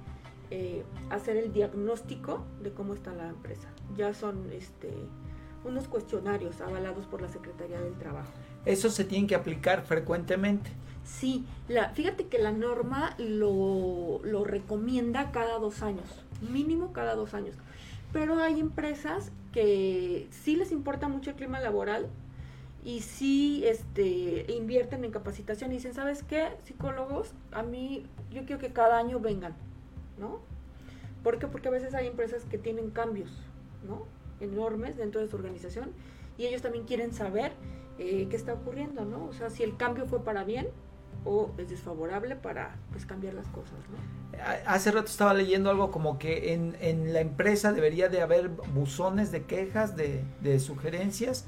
[0.50, 3.70] eh, hacer el diagnóstico de cómo está la empresa.
[3.96, 4.92] Ya son este,
[5.64, 8.32] unos cuestionarios avalados por la Secretaría del Trabajo.
[8.66, 10.70] Eso se tiene que aplicar frecuentemente.
[11.04, 16.06] Sí, la, fíjate que la norma lo, lo recomienda cada dos años,
[16.42, 17.56] mínimo cada dos años.
[18.14, 22.08] Pero hay empresas que sí les importa mucho el clima laboral
[22.84, 26.50] y sí este, invierten en capacitación y dicen, ¿sabes qué?
[26.64, 29.56] Psicólogos, a mí yo quiero que cada año vengan
[30.22, 30.40] ¿no?
[31.24, 31.48] ¿Por qué?
[31.48, 33.32] Porque a veces hay empresas que tienen cambios,
[33.86, 34.06] ¿no?
[34.40, 35.92] Enormes dentro de su organización
[36.38, 37.52] y ellos también quieren saber
[38.00, 39.26] eh, qué está ocurriendo, ¿no?
[39.26, 40.70] O sea, si el cambio fue para bien
[41.26, 44.22] o es desfavorable para pues cambiar las cosas, ¿no?
[44.66, 49.32] Hace rato estaba leyendo algo como que en, en la empresa debería de haber buzones
[49.32, 51.46] de quejas, de, de, sugerencias,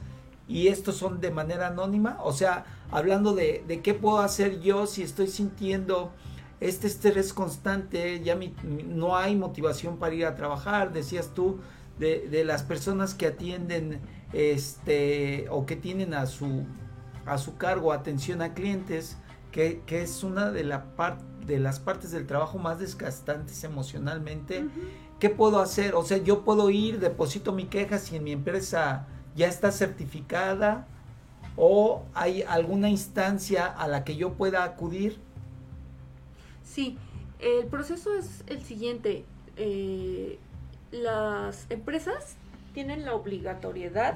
[0.48, 4.88] y estos son de manera anónima, o sea, hablando de, de qué puedo hacer yo
[4.88, 6.12] si estoy sintiendo
[6.60, 8.38] este estrés constante, ya
[8.88, 11.60] no hay motivación para ir a trabajar, decías tú,
[12.00, 14.02] de, las personas que atienden
[14.32, 16.66] este o que tienen a su
[17.26, 19.18] a su cargo atención a clientes,
[19.52, 20.88] que, es una de, la
[21.46, 24.66] de las partes del trabajo más desgastantes emocionalmente.
[25.20, 25.96] ¿Qué puedo hacer?
[25.96, 30.88] O sea, yo puedo ir, deposito mi queja si en mi empresa ya está certificada
[31.56, 35.20] o hay alguna instancia a la que yo pueda acudir
[36.74, 36.98] Sí,
[37.40, 39.26] el proceso es el siguiente.
[39.58, 40.40] Eh,
[40.92, 42.36] las empresas
[42.74, 44.16] tienen la obligatoriedad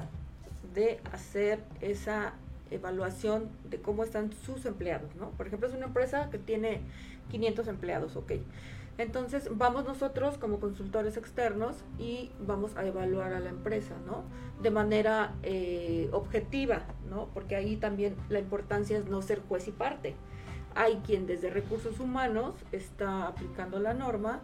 [0.74, 2.32] de hacer esa
[2.72, 5.30] evaluación de cómo están sus empleados, ¿no?
[5.30, 6.80] Por ejemplo, es una empresa que tiene
[7.30, 8.32] 500 empleados, ok.
[8.98, 14.24] Entonces vamos nosotros como consultores externos y vamos a evaluar a la empresa, ¿no?
[14.60, 17.28] De manera eh, objetiva, ¿no?
[17.32, 20.16] Porque ahí también la importancia es no ser juez y parte
[20.78, 24.40] hay quien desde recursos humanos está aplicando la norma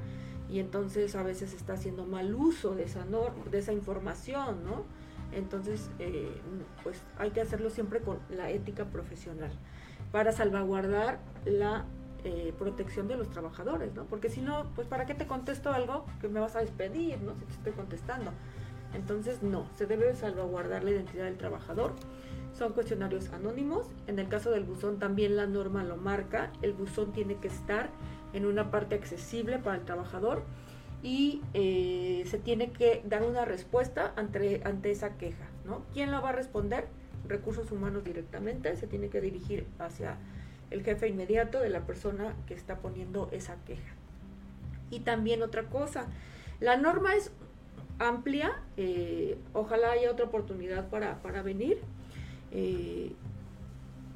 [0.51, 3.07] y entonces a veces está haciendo mal uso de esa,
[3.51, 4.85] de esa información, ¿no?
[5.33, 6.31] Entonces, eh,
[6.83, 9.53] pues hay que hacerlo siempre con la ética profesional
[10.13, 11.87] para salvaguardar la
[12.25, 14.05] eh, protección de los trabajadores, ¿no?
[14.05, 17.35] Porque si no, pues ¿para qué te contesto algo que me vas a despedir, ¿no?
[17.35, 18.33] Si te estoy contestando.
[18.95, 21.95] Entonces, no, se debe salvaguardar la identidad del trabajador
[22.57, 23.87] son cuestionarios anónimos.
[24.07, 26.53] En el caso del buzón también la norma lo marca.
[26.63, 27.91] El buzón tiene que estar
[28.33, 30.45] en una parte accesible para el trabajador
[31.03, 35.47] y eh, se tiene que dar una respuesta ante, ante esa queja.
[35.65, 35.85] ¿no?
[35.93, 36.87] ¿Quién la va a responder?
[37.27, 38.77] Recursos humanos directamente.
[38.77, 40.19] Se tiene que dirigir hacia
[40.71, 43.95] el jefe inmediato de la persona que está poniendo esa queja.
[44.91, 46.07] Y también otra cosa,
[46.61, 47.33] la norma es
[47.99, 51.79] amplia, eh, ojalá haya otra oportunidad para, para venir
[52.55, 53.13] eh,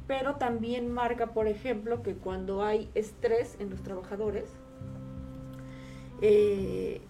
[0.07, 4.49] pero también marca, por ejemplo, que cuando hay estrés en los trabajadores,
[6.23, 7.03] eh,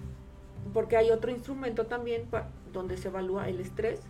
[0.72, 2.24] porque hay otro instrumento también
[2.72, 4.00] donde se evalúa el estrés,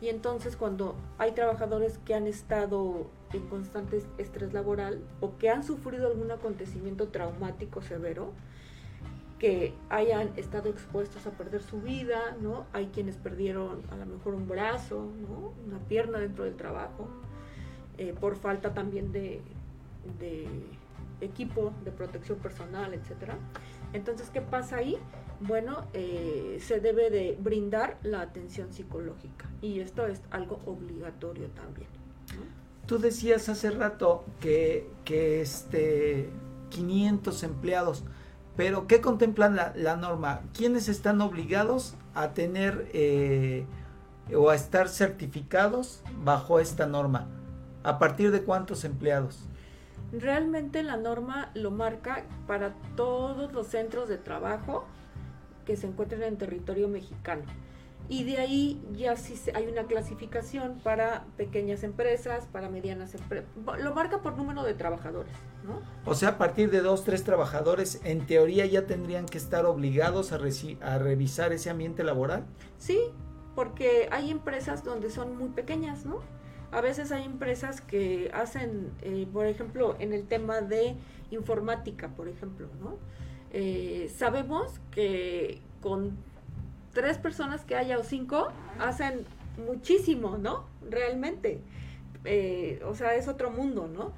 [0.00, 5.64] y entonces cuando hay trabajadores que han estado en constante estrés laboral o que han
[5.64, 8.32] sufrido algún acontecimiento traumático severo,
[9.42, 12.64] que hayan estado expuestos a perder su vida, ¿no?
[12.72, 15.52] Hay quienes perdieron a lo mejor un brazo, ¿no?
[15.66, 17.08] Una pierna dentro del trabajo,
[17.98, 19.40] eh, por falta también de,
[21.20, 23.36] equipo de protección personal, etcétera.
[23.92, 24.96] Entonces, ¿qué pasa ahí?
[25.40, 31.88] Bueno, eh, se debe de brindar la atención psicológica y esto es algo obligatorio también.
[32.86, 36.28] Tú decías hace rato que, que este
[36.70, 38.04] 500 empleados,
[38.56, 40.40] pero, ¿qué contempla la, norma?
[40.54, 43.64] ¿Quiénes están obligados a tener eh,
[44.36, 47.28] o a estar certificados bajo esta norma?
[47.82, 49.40] ¿A partir de cuántos empleados?
[50.12, 54.84] Realmente la norma lo marca para todos los centros de trabajo
[55.64, 57.44] que se encuentren en territorio mexicano
[58.12, 63.48] y de ahí ya sí hay una clasificación para pequeñas empresas, para medianas empresas.
[63.78, 65.32] Lo marca por número de trabajadores,
[65.64, 65.80] ¿no?
[66.04, 70.32] O sea, a partir de dos, tres trabajadores, en teoría ya tendrían que estar obligados
[70.32, 70.38] a,
[70.82, 72.44] a revisar ese ambiente laboral.
[72.76, 73.00] Sí,
[73.54, 76.18] porque hay empresas donde son muy pequeñas, ¿no?
[76.70, 80.96] A veces hay empresas que hacen, eh, por ejemplo, en el tema de
[81.30, 82.98] informática, por ejemplo, ¿no?
[83.52, 86.18] Eh, sabemos que con
[86.92, 89.24] tres personas que haya o cinco hacen
[89.66, 90.64] muchísimo, ¿no?
[90.88, 91.60] Realmente.
[92.24, 94.12] Eh, o sea, es otro mundo, ¿no?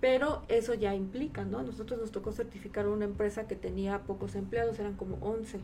[0.00, 1.62] Pero eso ya implica, ¿no?
[1.62, 5.60] Nosotros nos tocó certificar una empresa que tenía pocos empleados, eran como 11.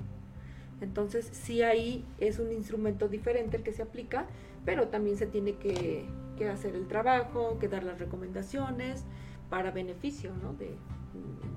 [0.81, 4.27] Entonces, sí ahí es un instrumento diferente el que se aplica,
[4.65, 6.07] pero también se tiene que,
[6.51, 9.05] hacer el trabajo, que dar las recomendaciones
[9.51, 10.55] para beneficio, ¿no?
[10.55, 10.71] De,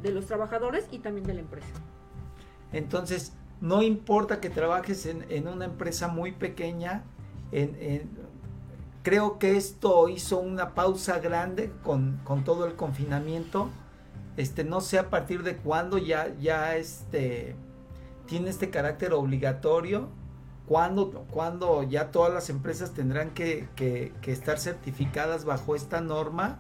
[0.02, 1.72] de los trabajadores y también de la empresa.
[2.74, 3.34] Entonces,
[3.64, 7.06] no importa que trabajes en, en una empresa muy pequeña,
[9.04, 13.70] creo que esto hizo una pausa grande con, con, todo el confinamiento.
[14.36, 17.56] Este, no sé a partir de cuándo ya, ya este,
[18.26, 20.10] tiene este carácter obligatorio,
[20.68, 26.60] cuándo, cuando ya todas las empresas tendrán que, que estar certificadas bajo esta norma,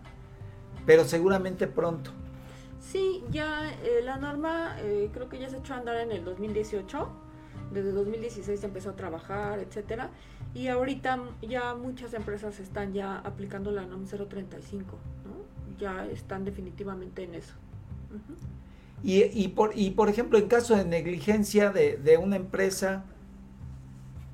[0.86, 2.12] pero seguramente pronto.
[2.92, 6.26] Sí, ya eh, la norma eh, creo que ya se echó a andar en el
[6.26, 7.10] 2018.
[7.72, 10.10] Desde 2016 se empezó a trabajar, etcétera.
[10.54, 15.80] Y ahorita ya muchas empresas están ya aplicando la NOM 035, ¿no?
[15.80, 17.54] Ya están definitivamente en eso.
[18.12, 19.02] Uh -huh.
[19.04, 23.06] y, y, por, y por ejemplo, en caso de negligencia de, de una empresa,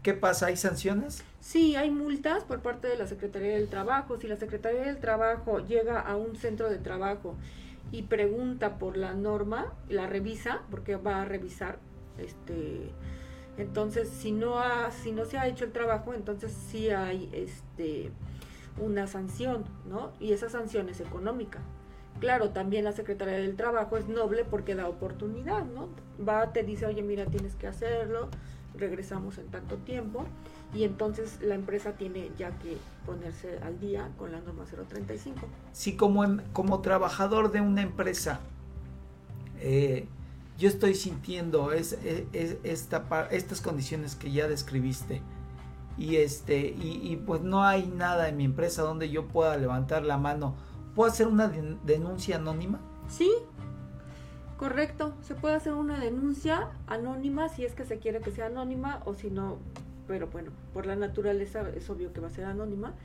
[0.03, 0.47] ¿qué pasa?
[0.47, 1.23] ¿Hay sanciones?
[1.39, 4.17] Sí, hay multas por parte de la Secretaría del Trabajo.
[4.17, 7.35] Si la Secretaría del Trabajo llega a un centro de trabajo
[7.91, 11.79] y pregunta por la norma, la revisa, porque va a revisar,
[12.17, 12.91] este,
[13.57, 18.11] entonces si no ha, si no se ha hecho el trabajo, entonces sí hay este
[18.79, 20.11] una sanción, ¿no?
[20.19, 21.59] Y esa sanción es económica.
[22.19, 25.89] Claro, también la Secretaría del Trabajo es noble porque da oportunidad, ¿no?
[26.25, 28.29] Va, te dice, oye, mira, tienes que hacerlo,
[28.75, 30.25] regresamos en tanto tiempo
[30.73, 35.39] y entonces la empresa tiene ya que ponerse al día con la norma 035.
[35.73, 38.39] Si como, em, como trabajador de una empresa
[39.59, 40.07] eh,
[40.57, 45.21] yo estoy sintiendo es, es, es esta, estas condiciones que ya describiste
[45.97, 50.03] y, este, y, y, pues no hay nada en mi empresa donde yo pueda levantar
[50.03, 50.55] la mano,
[50.95, 52.79] ¿puedo hacer una de, denuncia anónima?
[53.09, 53.29] Sí,
[54.57, 59.01] correcto, se puede hacer una denuncia anónima si es que se quiere que sea anónima
[59.03, 59.57] o si no
[60.09, 62.95] pero bueno, por la naturaleza es obvio que va a ser anónima,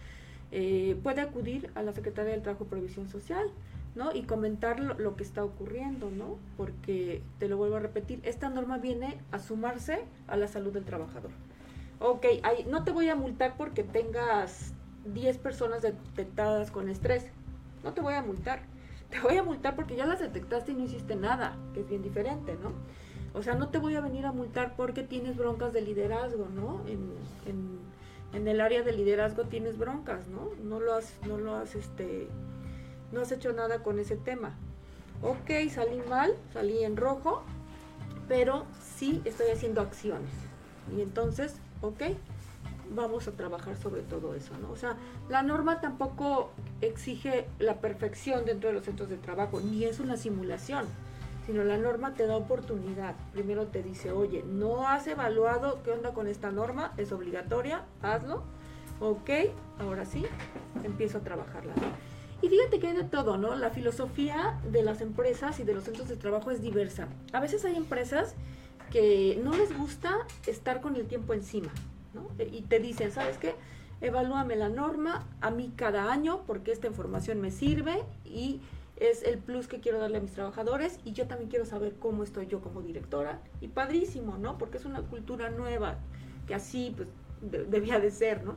[0.53, 3.47] eh, puede acudir a la Secretaría del Trabajo y Previsión Social,
[3.95, 4.15] ¿no?
[4.15, 6.39] Y comentar lo, que está ocurriendo, ¿no?
[6.57, 10.85] Porque, te lo vuelvo a repetir, esta norma viene a sumarse a la salud del
[10.85, 11.31] trabajador.
[12.01, 12.25] Ok,
[12.71, 14.73] no te voy a multar porque tengas
[15.13, 17.27] 10 personas detectadas con estrés,
[17.83, 18.61] no te voy a multar,
[19.11, 22.01] te voy a multar porque ya las detectaste y no hiciste nada, que es bien
[22.01, 22.73] diferente, ¿no?
[23.35, 26.81] O sea, no te voy a venir a multar porque tienes broncas de liderazgo, ¿no?
[26.87, 27.85] En,
[28.33, 30.51] el área de liderazgo tienes broncas, ¿no?
[30.63, 32.29] No lo has, no lo has, este,
[33.13, 34.55] no has hecho nada con ese tema.
[35.23, 37.43] Ok, salí mal, salí en rojo,
[38.29, 38.65] pero
[38.97, 40.31] sí estoy haciendo acciones.
[40.97, 42.03] Y entonces, ok,
[42.91, 44.71] vamos a trabajar sobre todo eso, ¿no?
[44.71, 44.97] O sea,
[45.29, 50.17] la norma tampoco exige la perfección dentro de los centros de trabajo, ni es una
[50.17, 50.87] simulación
[51.47, 53.15] sino la norma te da oportunidad.
[53.33, 58.43] Primero te dice, oye, no has evaluado qué onda con esta norma, es obligatoria, hazlo.
[59.01, 59.31] Ok,
[59.79, 60.25] ahora sí,
[60.85, 61.75] empiezo a trabajarla.
[62.41, 63.55] Y fíjate que hay de todo, ¿no?
[63.55, 67.09] La filosofía de las empresas y de los centros de trabajo es diversa.
[67.33, 68.35] A veces hay empresas
[68.91, 71.71] que no les gusta estar con el tiempo encima,
[72.13, 72.27] ¿no?
[72.39, 73.55] Y te dicen, ¿sabes qué?
[74.01, 78.61] Evalúame la norma a mí cada año porque esta información me sirve y
[78.97, 82.23] es el plus que quiero darle a mis trabajadores y yo también quiero saber cómo
[82.23, 84.59] estoy yo como directora y padrísimo, ¿no?
[84.59, 85.99] Porque es una cultura nueva
[86.47, 87.09] que así pues
[87.41, 88.57] de, debía de ser, ¿no?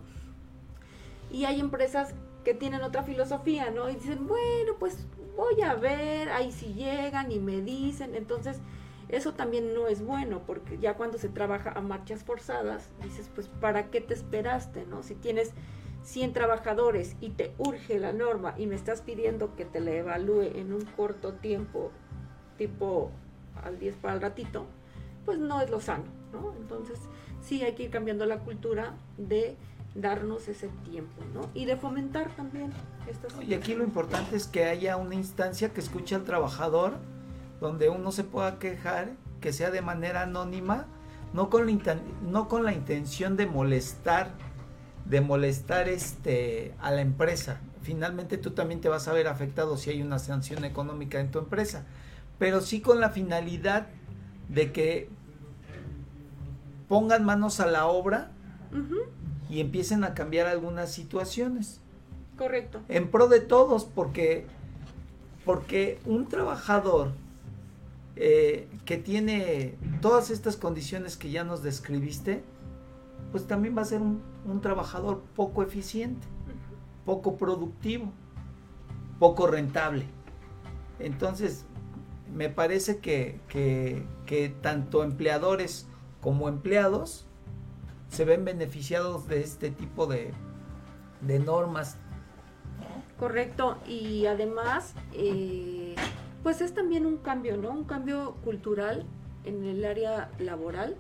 [1.32, 2.14] Y hay empresas
[2.44, 3.90] que tienen otra filosofía, ¿no?
[3.90, 8.62] Y dicen, bueno, pues voy a ver, ahí si llegan y me dicen, entonces
[9.10, 13.48] eso también no es bueno, porque ya cuando se trabaja a marchas forzadas, dices, pues,
[13.48, 15.04] ¿para qué te esperaste, no?
[15.04, 15.54] Si tienes
[16.08, 20.44] 100 trabajadores y te urge la norma y me estás pidiendo que te la evalúe
[20.56, 21.92] en un corto tiempo,
[22.58, 23.12] tipo
[23.62, 24.68] al 10 para el ratito,
[25.26, 26.54] pues no es lo sano, ¿no?
[26.56, 26.98] Entonces,
[27.42, 29.58] sí hay que ir cambiando la cultura de
[29.96, 31.42] darnos ese tiempo, ¿no?
[31.54, 32.72] Y de fomentar también
[33.10, 36.94] estas Y aquí lo importante es que haya una instancia que escuche al trabajador,
[37.60, 40.88] donde uno se pueda quejar, que sea de manera anónima,
[41.34, 44.32] no con la, no con la intención de molestar
[45.10, 47.62] de molestar este a la empresa.
[47.82, 51.40] Finalmente tú también te vas a ver afectado si hay una sanción económica en tu
[51.40, 51.86] empresa,
[52.38, 53.88] pero sí con la finalidad
[54.50, 55.10] de que
[56.88, 58.32] pongan manos a la obra
[58.72, 59.06] uh -huh.
[59.50, 61.80] y empiecen a cambiar algunas situaciones.
[62.38, 62.82] Correcto.
[62.88, 64.46] En pro de todos, porque
[65.48, 67.14] porque un trabajador
[68.18, 72.44] eh, que tiene todas estas condiciones que ya nos describiste,
[73.32, 76.28] pues también va a ser un, un trabajador poco eficiente,
[77.06, 78.12] poco productivo,
[79.20, 80.06] poco rentable.
[81.00, 81.66] Entonces,
[82.34, 85.88] me parece que, que, que tanto empleadores
[86.22, 87.26] como empleados
[88.10, 90.34] se ven beneficiados de este tipo de,
[91.22, 91.98] de normas.
[93.20, 95.96] Correcto, y además, eh,
[96.44, 97.72] pues es también un cambio, ¿no?
[97.72, 99.06] Un cambio cultural
[99.44, 100.98] en el área laboral,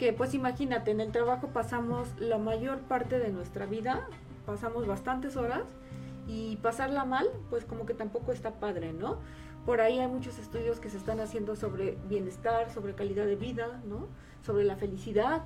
[0.00, 4.08] que pues imagínate, en el trabajo pasamos la mayor parte de nuestra vida,
[4.46, 5.64] pasamos bastantes horas,
[6.26, 9.18] y pasarla mal, pues como que tampoco está padre, ¿no?
[9.66, 13.82] Por ahí hay muchos estudios que se están haciendo sobre bienestar, sobre calidad de vida,
[13.86, 14.06] ¿no?
[14.42, 15.42] Sobre la felicidad,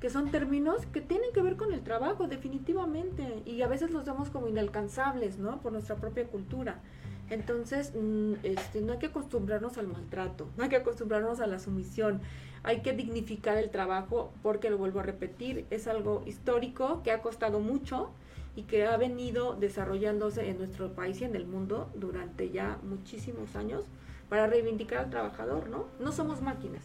[0.00, 4.06] que son términos que tienen que ver con el trabajo, definitivamente, y a veces los
[4.06, 5.60] vemos como inalcanzables, ¿no?
[5.60, 6.80] Por nuestra propia cultura.
[7.28, 11.58] Entonces, mm, este, no hay que acostumbrarnos al maltrato, no hay que acostumbrarnos a la
[11.58, 12.22] sumisión,
[12.62, 17.22] hay que dignificar el trabajo porque, lo vuelvo a repetir, es algo histórico que ha
[17.22, 18.10] costado mucho
[18.56, 23.56] y que ha venido desarrollándose en nuestro país y en el mundo durante ya muchísimos
[23.56, 23.84] años
[24.28, 25.86] para reivindicar al trabajador, ¿no?
[25.98, 26.82] No somos máquinas,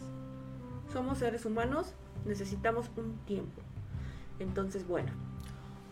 [0.92, 1.94] somos seres humanos
[2.26, 3.62] necesitamos un tiempo.
[4.38, 5.12] Entonces, bueno.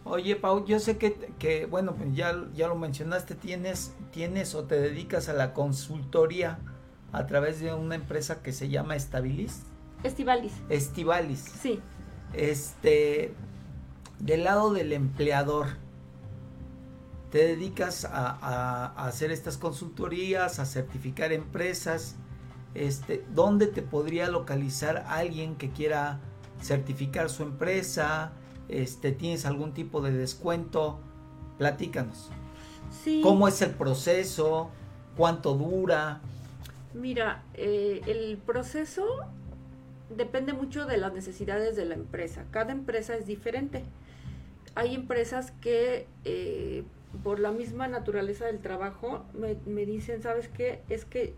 [0.04, 4.78] Oye, Pau, yo sé que, que bueno, ya, ya lo mencionaste, tienes, tienes o te
[4.78, 6.58] dedicas a la consultoría
[7.12, 9.62] a través de una empresa que se llama Estabilis.
[10.04, 10.52] Estivalis.
[10.68, 11.40] Estivalis.
[11.40, 11.80] Sí.
[12.32, 13.34] Este,
[14.20, 15.66] del lado del empleador,
[17.30, 22.16] te dedicas a, a, a hacer estas consultorías, a certificar empresas
[22.74, 26.20] este, ¿dónde te podría localizar alguien que quiera
[26.60, 28.32] certificar su empresa?
[28.68, 30.98] Este, ¿Tienes algún tipo de descuento?
[31.58, 32.30] Platícanos.
[33.04, 33.20] Sí.
[33.22, 34.70] ¿Cómo es el proceso?
[35.16, 36.20] ¿Cuánto dura?
[36.92, 39.06] Mira, eh, el proceso
[40.10, 42.44] depende mucho de las necesidades de la empresa.
[42.50, 43.84] Cada empresa es diferente.
[44.74, 46.84] Hay empresas que eh,
[47.22, 50.82] por la misma naturaleza del trabajo me, me dicen, ¿sabes qué?
[50.88, 51.34] Es que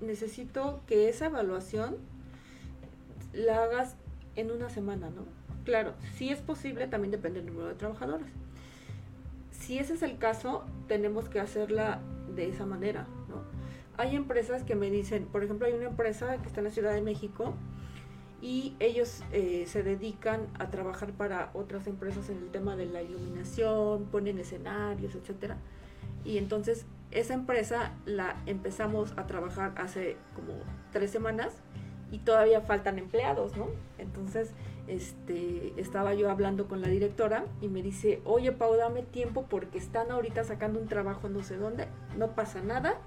[0.00, 1.96] necesito que esa evaluación
[3.32, 3.96] la hagas
[4.36, 5.24] en una semana, ¿no?
[5.64, 8.26] Claro, si es posible, también depende del número de trabajadores.
[9.50, 12.00] Si ese es el caso, tenemos que hacerla
[12.34, 13.42] de esa manera, ¿no?
[13.96, 16.92] Hay empresas que me dicen, por ejemplo, hay una empresa que está en la Ciudad
[16.92, 17.54] de México
[18.44, 23.00] y ellos eh, se dedican a trabajar para otras empresas en el tema de la
[23.00, 25.56] iluminación, ponen escenarios, etcétera.
[26.26, 30.52] Y entonces esa empresa la empezamos a trabajar hace como
[30.92, 31.54] tres semanas
[32.12, 33.68] y todavía faltan empleados, ¿no?
[33.96, 34.52] Entonces,
[34.88, 39.78] este, estaba yo hablando con la directora y me dice, oye Pau, dame tiempo porque
[39.78, 41.88] están ahorita sacando un trabajo no sé dónde,
[42.18, 42.98] no pasa nada,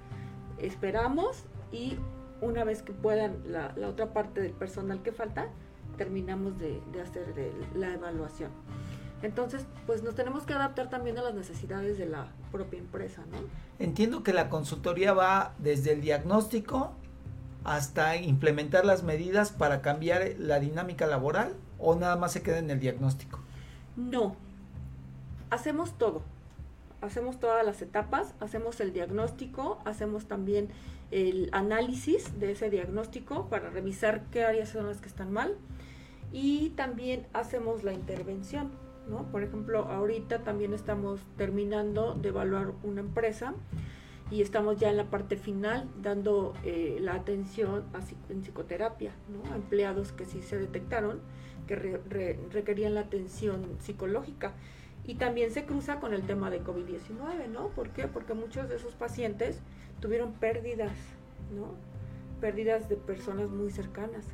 [0.58, 1.96] esperamos y
[2.40, 5.48] una vez que puedan la, la otra parte del personal que falta,
[5.96, 8.50] terminamos de, de hacer de la evaluación.
[9.22, 13.38] Entonces, pues nos tenemos que adaptar también a las necesidades de la propia empresa, ¿no?
[13.84, 16.92] Entiendo que la consultoría va desde el diagnóstico
[17.64, 22.70] hasta implementar las medidas para cambiar la dinámica laboral o nada más se queda en
[22.70, 23.40] el diagnóstico.
[23.96, 24.36] No,
[25.50, 26.22] hacemos todo.
[27.00, 30.68] Hacemos todas las etapas, hacemos el diagnóstico, hacemos también
[31.10, 35.56] el análisis de ese diagnóstico para revisar qué áreas son las que están mal
[36.32, 38.70] y también hacemos la intervención
[39.08, 39.24] ¿no?
[39.30, 43.54] Por ejemplo, ahorita también estamos terminando de evaluar una empresa
[44.30, 48.00] y estamos ya en la parte final dando eh, la atención a,
[48.30, 49.52] en psicoterapia, ¿no?
[49.52, 51.20] A empleados que sí se detectaron
[51.66, 54.52] que re, re, requerían la atención psicológica.
[55.06, 57.68] Y también se cruza con el tema de COVID-19, ¿no?
[57.68, 58.08] ¿Por qué?
[58.08, 59.62] Porque muchos de esos pacientes
[60.00, 60.92] tuvieron pérdidas,
[61.54, 61.74] ¿no?
[62.40, 64.26] Pérdidas de personas muy cercanas.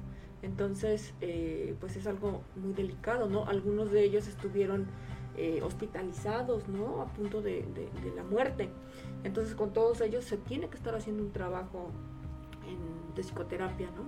[0.42, 3.46] Entonces, eh, pues es algo muy delicado, ¿no?
[3.46, 4.86] Algunos de ellos estuvieron
[5.36, 7.00] eh, hospitalizados, ¿no?
[7.00, 7.64] A punto de,
[8.14, 8.68] la muerte.
[9.24, 11.90] Entonces, con todos ellos se tiene que estar haciendo un trabajo
[13.14, 14.02] de psicoterapia, ¿no?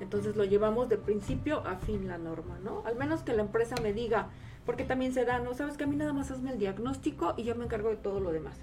[0.00, 2.82] Entonces, lo llevamos de principio a fin la norma, ¿no?
[2.86, 4.30] Al menos que la empresa me diga,
[4.64, 5.54] porque también se da, ¿no?
[5.54, 8.20] Sabes que a mí nada más hazme el diagnóstico y yo me encargo de todo
[8.20, 8.58] lo demás.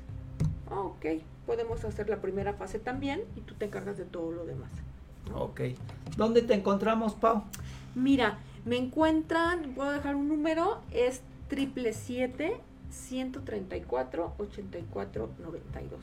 [0.75, 1.05] Ok,
[1.45, 4.69] podemos hacer la primera fase también y tú te encargas de todo lo demás.
[5.35, 5.61] Ok.
[6.17, 7.43] ¿Dónde te encontramos, Pau?
[7.93, 15.99] Mira, me encuentran, puedo dejar un número, es triple siete 134 84 92.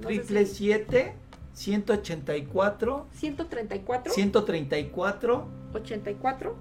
[0.00, 1.14] Triple siete
[1.52, 6.56] 184 134 134 84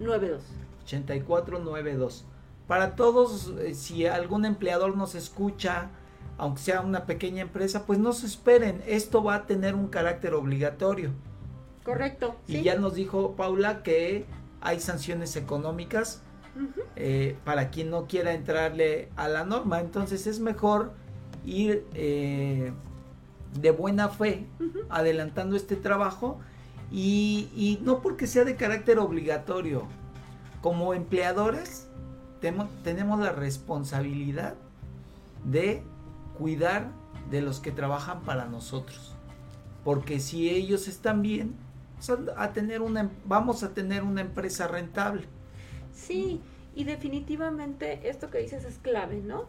[0.00, 0.42] 92.
[0.84, 2.24] 84 92.
[2.66, 5.90] Para todos, eh, si algún empleador nos escucha,
[6.38, 10.34] aunque sea una pequeña empresa, pues no se esperen, esto va a tener un carácter
[10.34, 11.12] obligatorio
[11.88, 12.36] Correcto.
[12.46, 14.26] Y ya nos dijo Paula que
[14.60, 16.20] hay sanciones económicas
[16.96, 19.80] eh, para quien no quiera entrarle a la norma.
[19.80, 20.92] Entonces es mejor
[21.46, 22.72] ir eh,
[23.58, 24.44] de buena fe
[24.90, 26.38] adelantando este trabajo
[26.92, 29.84] y, no porque sea de carácter obligatorio.
[30.60, 31.88] Como empleadores
[32.40, 34.56] tenemos la responsabilidad
[35.46, 35.82] de
[36.38, 36.90] cuidar
[37.30, 39.14] de los que trabajan para nosotros.
[39.84, 41.56] Porque si ellos están bien,
[42.36, 45.24] a tener una, em, vamos a tener una empresa rentable.
[45.92, 46.40] Sí,
[46.74, 49.46] y definitivamente esto que dices es clave, ¿no?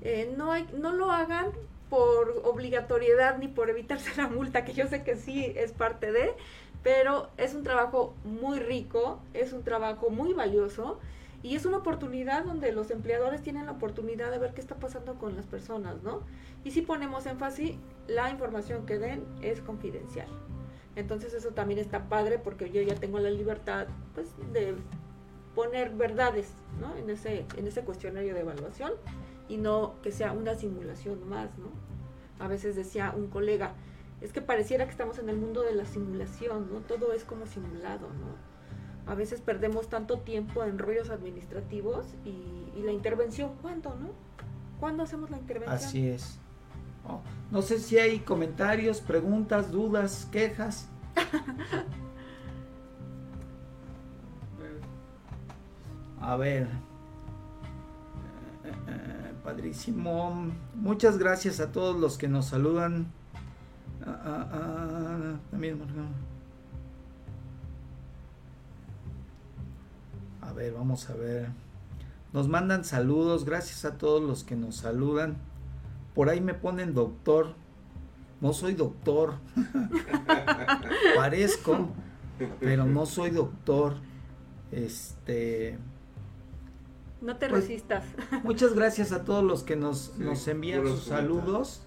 [0.00, 1.52] Eh, no, hay, no lo hagan
[1.88, 6.34] por obligatoriedad ni por evitarse la multa, que yo sé que sí es parte de,
[6.82, 10.98] pero es un trabajo muy rico, es un trabajo muy valioso
[11.42, 15.16] y es una oportunidad donde los empleadores tienen la oportunidad de ver qué está pasando
[15.16, 16.22] con las personas, ¿no?
[16.64, 17.76] Y si ponemos énfasis,
[18.06, 20.28] la información que den es confidencial.
[20.94, 24.74] Entonces eso también está padre porque yo ya tengo la libertad pues, de
[25.54, 26.96] poner verdades ¿no?
[26.96, 28.92] en, ese, en ese cuestionario de evaluación
[29.48, 31.58] y no que sea una simulación más.
[31.58, 31.66] ¿no?
[32.38, 33.74] A veces decía un colega,
[34.20, 36.80] es que pareciera que estamos en el mundo de la simulación, ¿no?
[36.80, 38.08] todo es como simulado.
[38.08, 38.51] ¿no?
[39.06, 43.90] A veces perdemos tanto tiempo en rollos administrativos y, y la intervención, ¿cuándo?
[43.90, 44.10] ¿no?
[44.78, 45.76] ¿Cuándo hacemos la intervención?
[45.76, 46.38] Así es.
[47.50, 50.88] No sé si hay comentarios, preguntas, dudas, quejas.
[56.20, 56.68] A ver.
[58.64, 60.52] Eh, eh, padrísimo.
[60.74, 63.12] Muchas gracias a todos los que nos saludan.
[64.06, 65.80] Ah, ah, ah, también,
[70.62, 71.48] ver, vamos a ver.
[72.32, 73.44] Nos mandan saludos.
[73.44, 75.36] Gracias a todos los que nos saludan.
[76.14, 77.54] Por ahí me ponen doctor.
[78.40, 79.34] No soy doctor.
[81.16, 81.88] Parezco,
[82.60, 83.96] pero no soy doctor.
[84.70, 85.78] Este.
[87.20, 88.04] No te pues, resistas.
[88.44, 91.82] Muchas gracias a todos los que nos, nos envían sus saludos.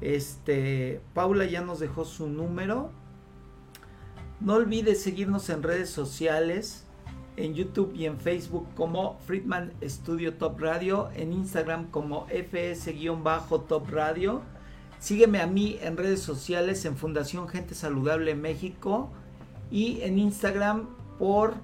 [0.00, 2.90] Este, Paula ya nos dejó su número.
[4.40, 6.86] No olvides seguirnos en redes sociales
[7.36, 14.42] en YouTube y en Facebook como Friedman Studio Top Radio, en Instagram como FS-Top Radio.
[14.98, 19.10] Sígueme a mí en redes sociales en Fundación Gente Saludable México
[19.70, 21.54] y en Instagram por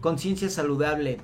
[0.00, 1.18] Conciencia Saludable.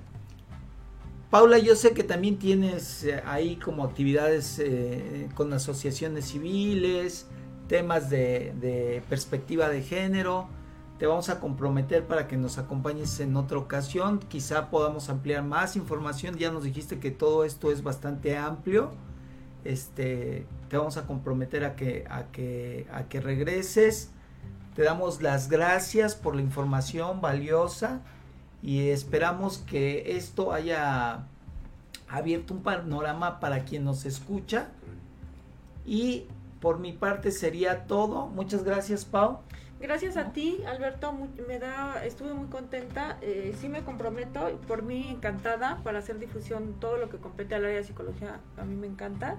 [1.31, 7.29] Paula, yo sé que también tienes eh, ahí como actividades eh, con asociaciones civiles,
[7.69, 10.49] temas de perspectiva de género
[11.01, 14.19] te vamos a comprometer para que nos acompañes en otra ocasión.
[14.19, 16.37] Quizá podamos ampliar más información.
[16.37, 18.91] Ya nos dijiste que todo esto es bastante amplio.
[19.65, 24.11] Este, te vamos a comprometer a que, a que, a que regreses.
[24.77, 28.03] Te damos las gracias por la información valiosa
[28.63, 31.25] y esperamos que esto haya
[32.11, 34.69] abierto un panorama para quien nos escucha.
[35.87, 36.27] Y
[36.61, 38.27] por mi parte sería todo.
[38.27, 39.41] Muchas gracias, Pau.
[39.81, 41.11] Gracias a ti, Alberto,
[41.49, 46.79] me da, estuve muy contenta, eh, sí me comprometo, por mí encantada para hacer difusión
[46.79, 49.39] todo lo que compete al área de psicología, a mí me encanta.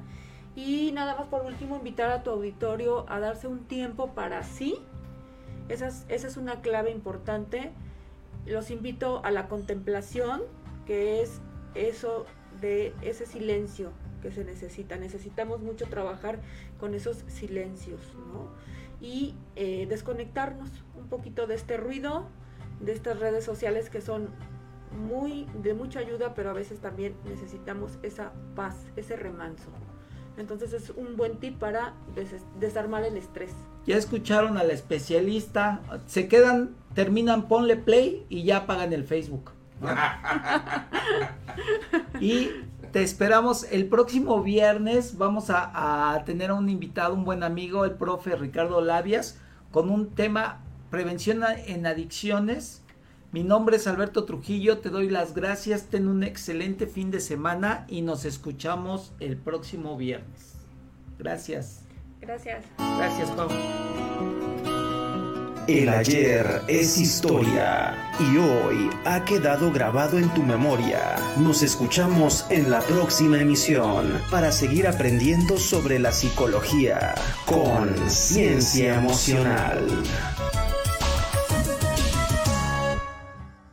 [0.55, 4.79] Y nada más por último, invitar a tu auditorio a darse un tiempo para sí,
[5.69, 7.71] esa es, esa es una clave importante.
[8.47, 10.41] Los invito a la contemplación,
[10.87, 11.39] que es
[11.75, 12.25] eso
[12.59, 13.91] de ese silencio
[14.23, 14.97] que se necesita.
[14.97, 16.39] Necesitamos mucho trabajar
[16.79, 18.01] con esos silencios,
[18.33, 18.49] ¿no?
[19.01, 22.27] Y eh, desconectarnos un poquito de este ruido,
[22.79, 24.29] de estas redes sociales que son
[25.07, 29.69] muy de mucha ayuda, pero a veces también necesitamos esa paz, ese remanso.
[30.37, 31.93] Entonces es un buen tip para
[32.59, 33.51] desarmar el estrés.
[33.85, 39.51] Ya escucharon al especialista, se quedan, terminan, ponle play y ya apagan el Facebook.
[42.19, 42.49] y
[42.91, 45.17] te esperamos el próximo viernes.
[45.17, 49.37] Vamos a, tener a un invitado, un buen amigo, el profe Ricardo Labias,
[49.71, 52.83] con un tema prevención en adicciones.
[53.31, 57.85] Mi nombre es Alberto Trujillo, te doy las gracias, ten un excelente fin de semana
[57.87, 60.55] y nos escuchamos el próximo viernes.
[61.17, 61.85] Gracias.
[62.19, 62.65] Gracias.
[62.77, 64.70] Gracias, Pablo.
[65.67, 71.15] El ayer es historia y hoy ha quedado grabado en tu memoria.
[71.37, 77.13] Nos escuchamos en la próxima emisión para seguir aprendiendo sobre la psicología
[77.45, 79.85] con ciencia emocional.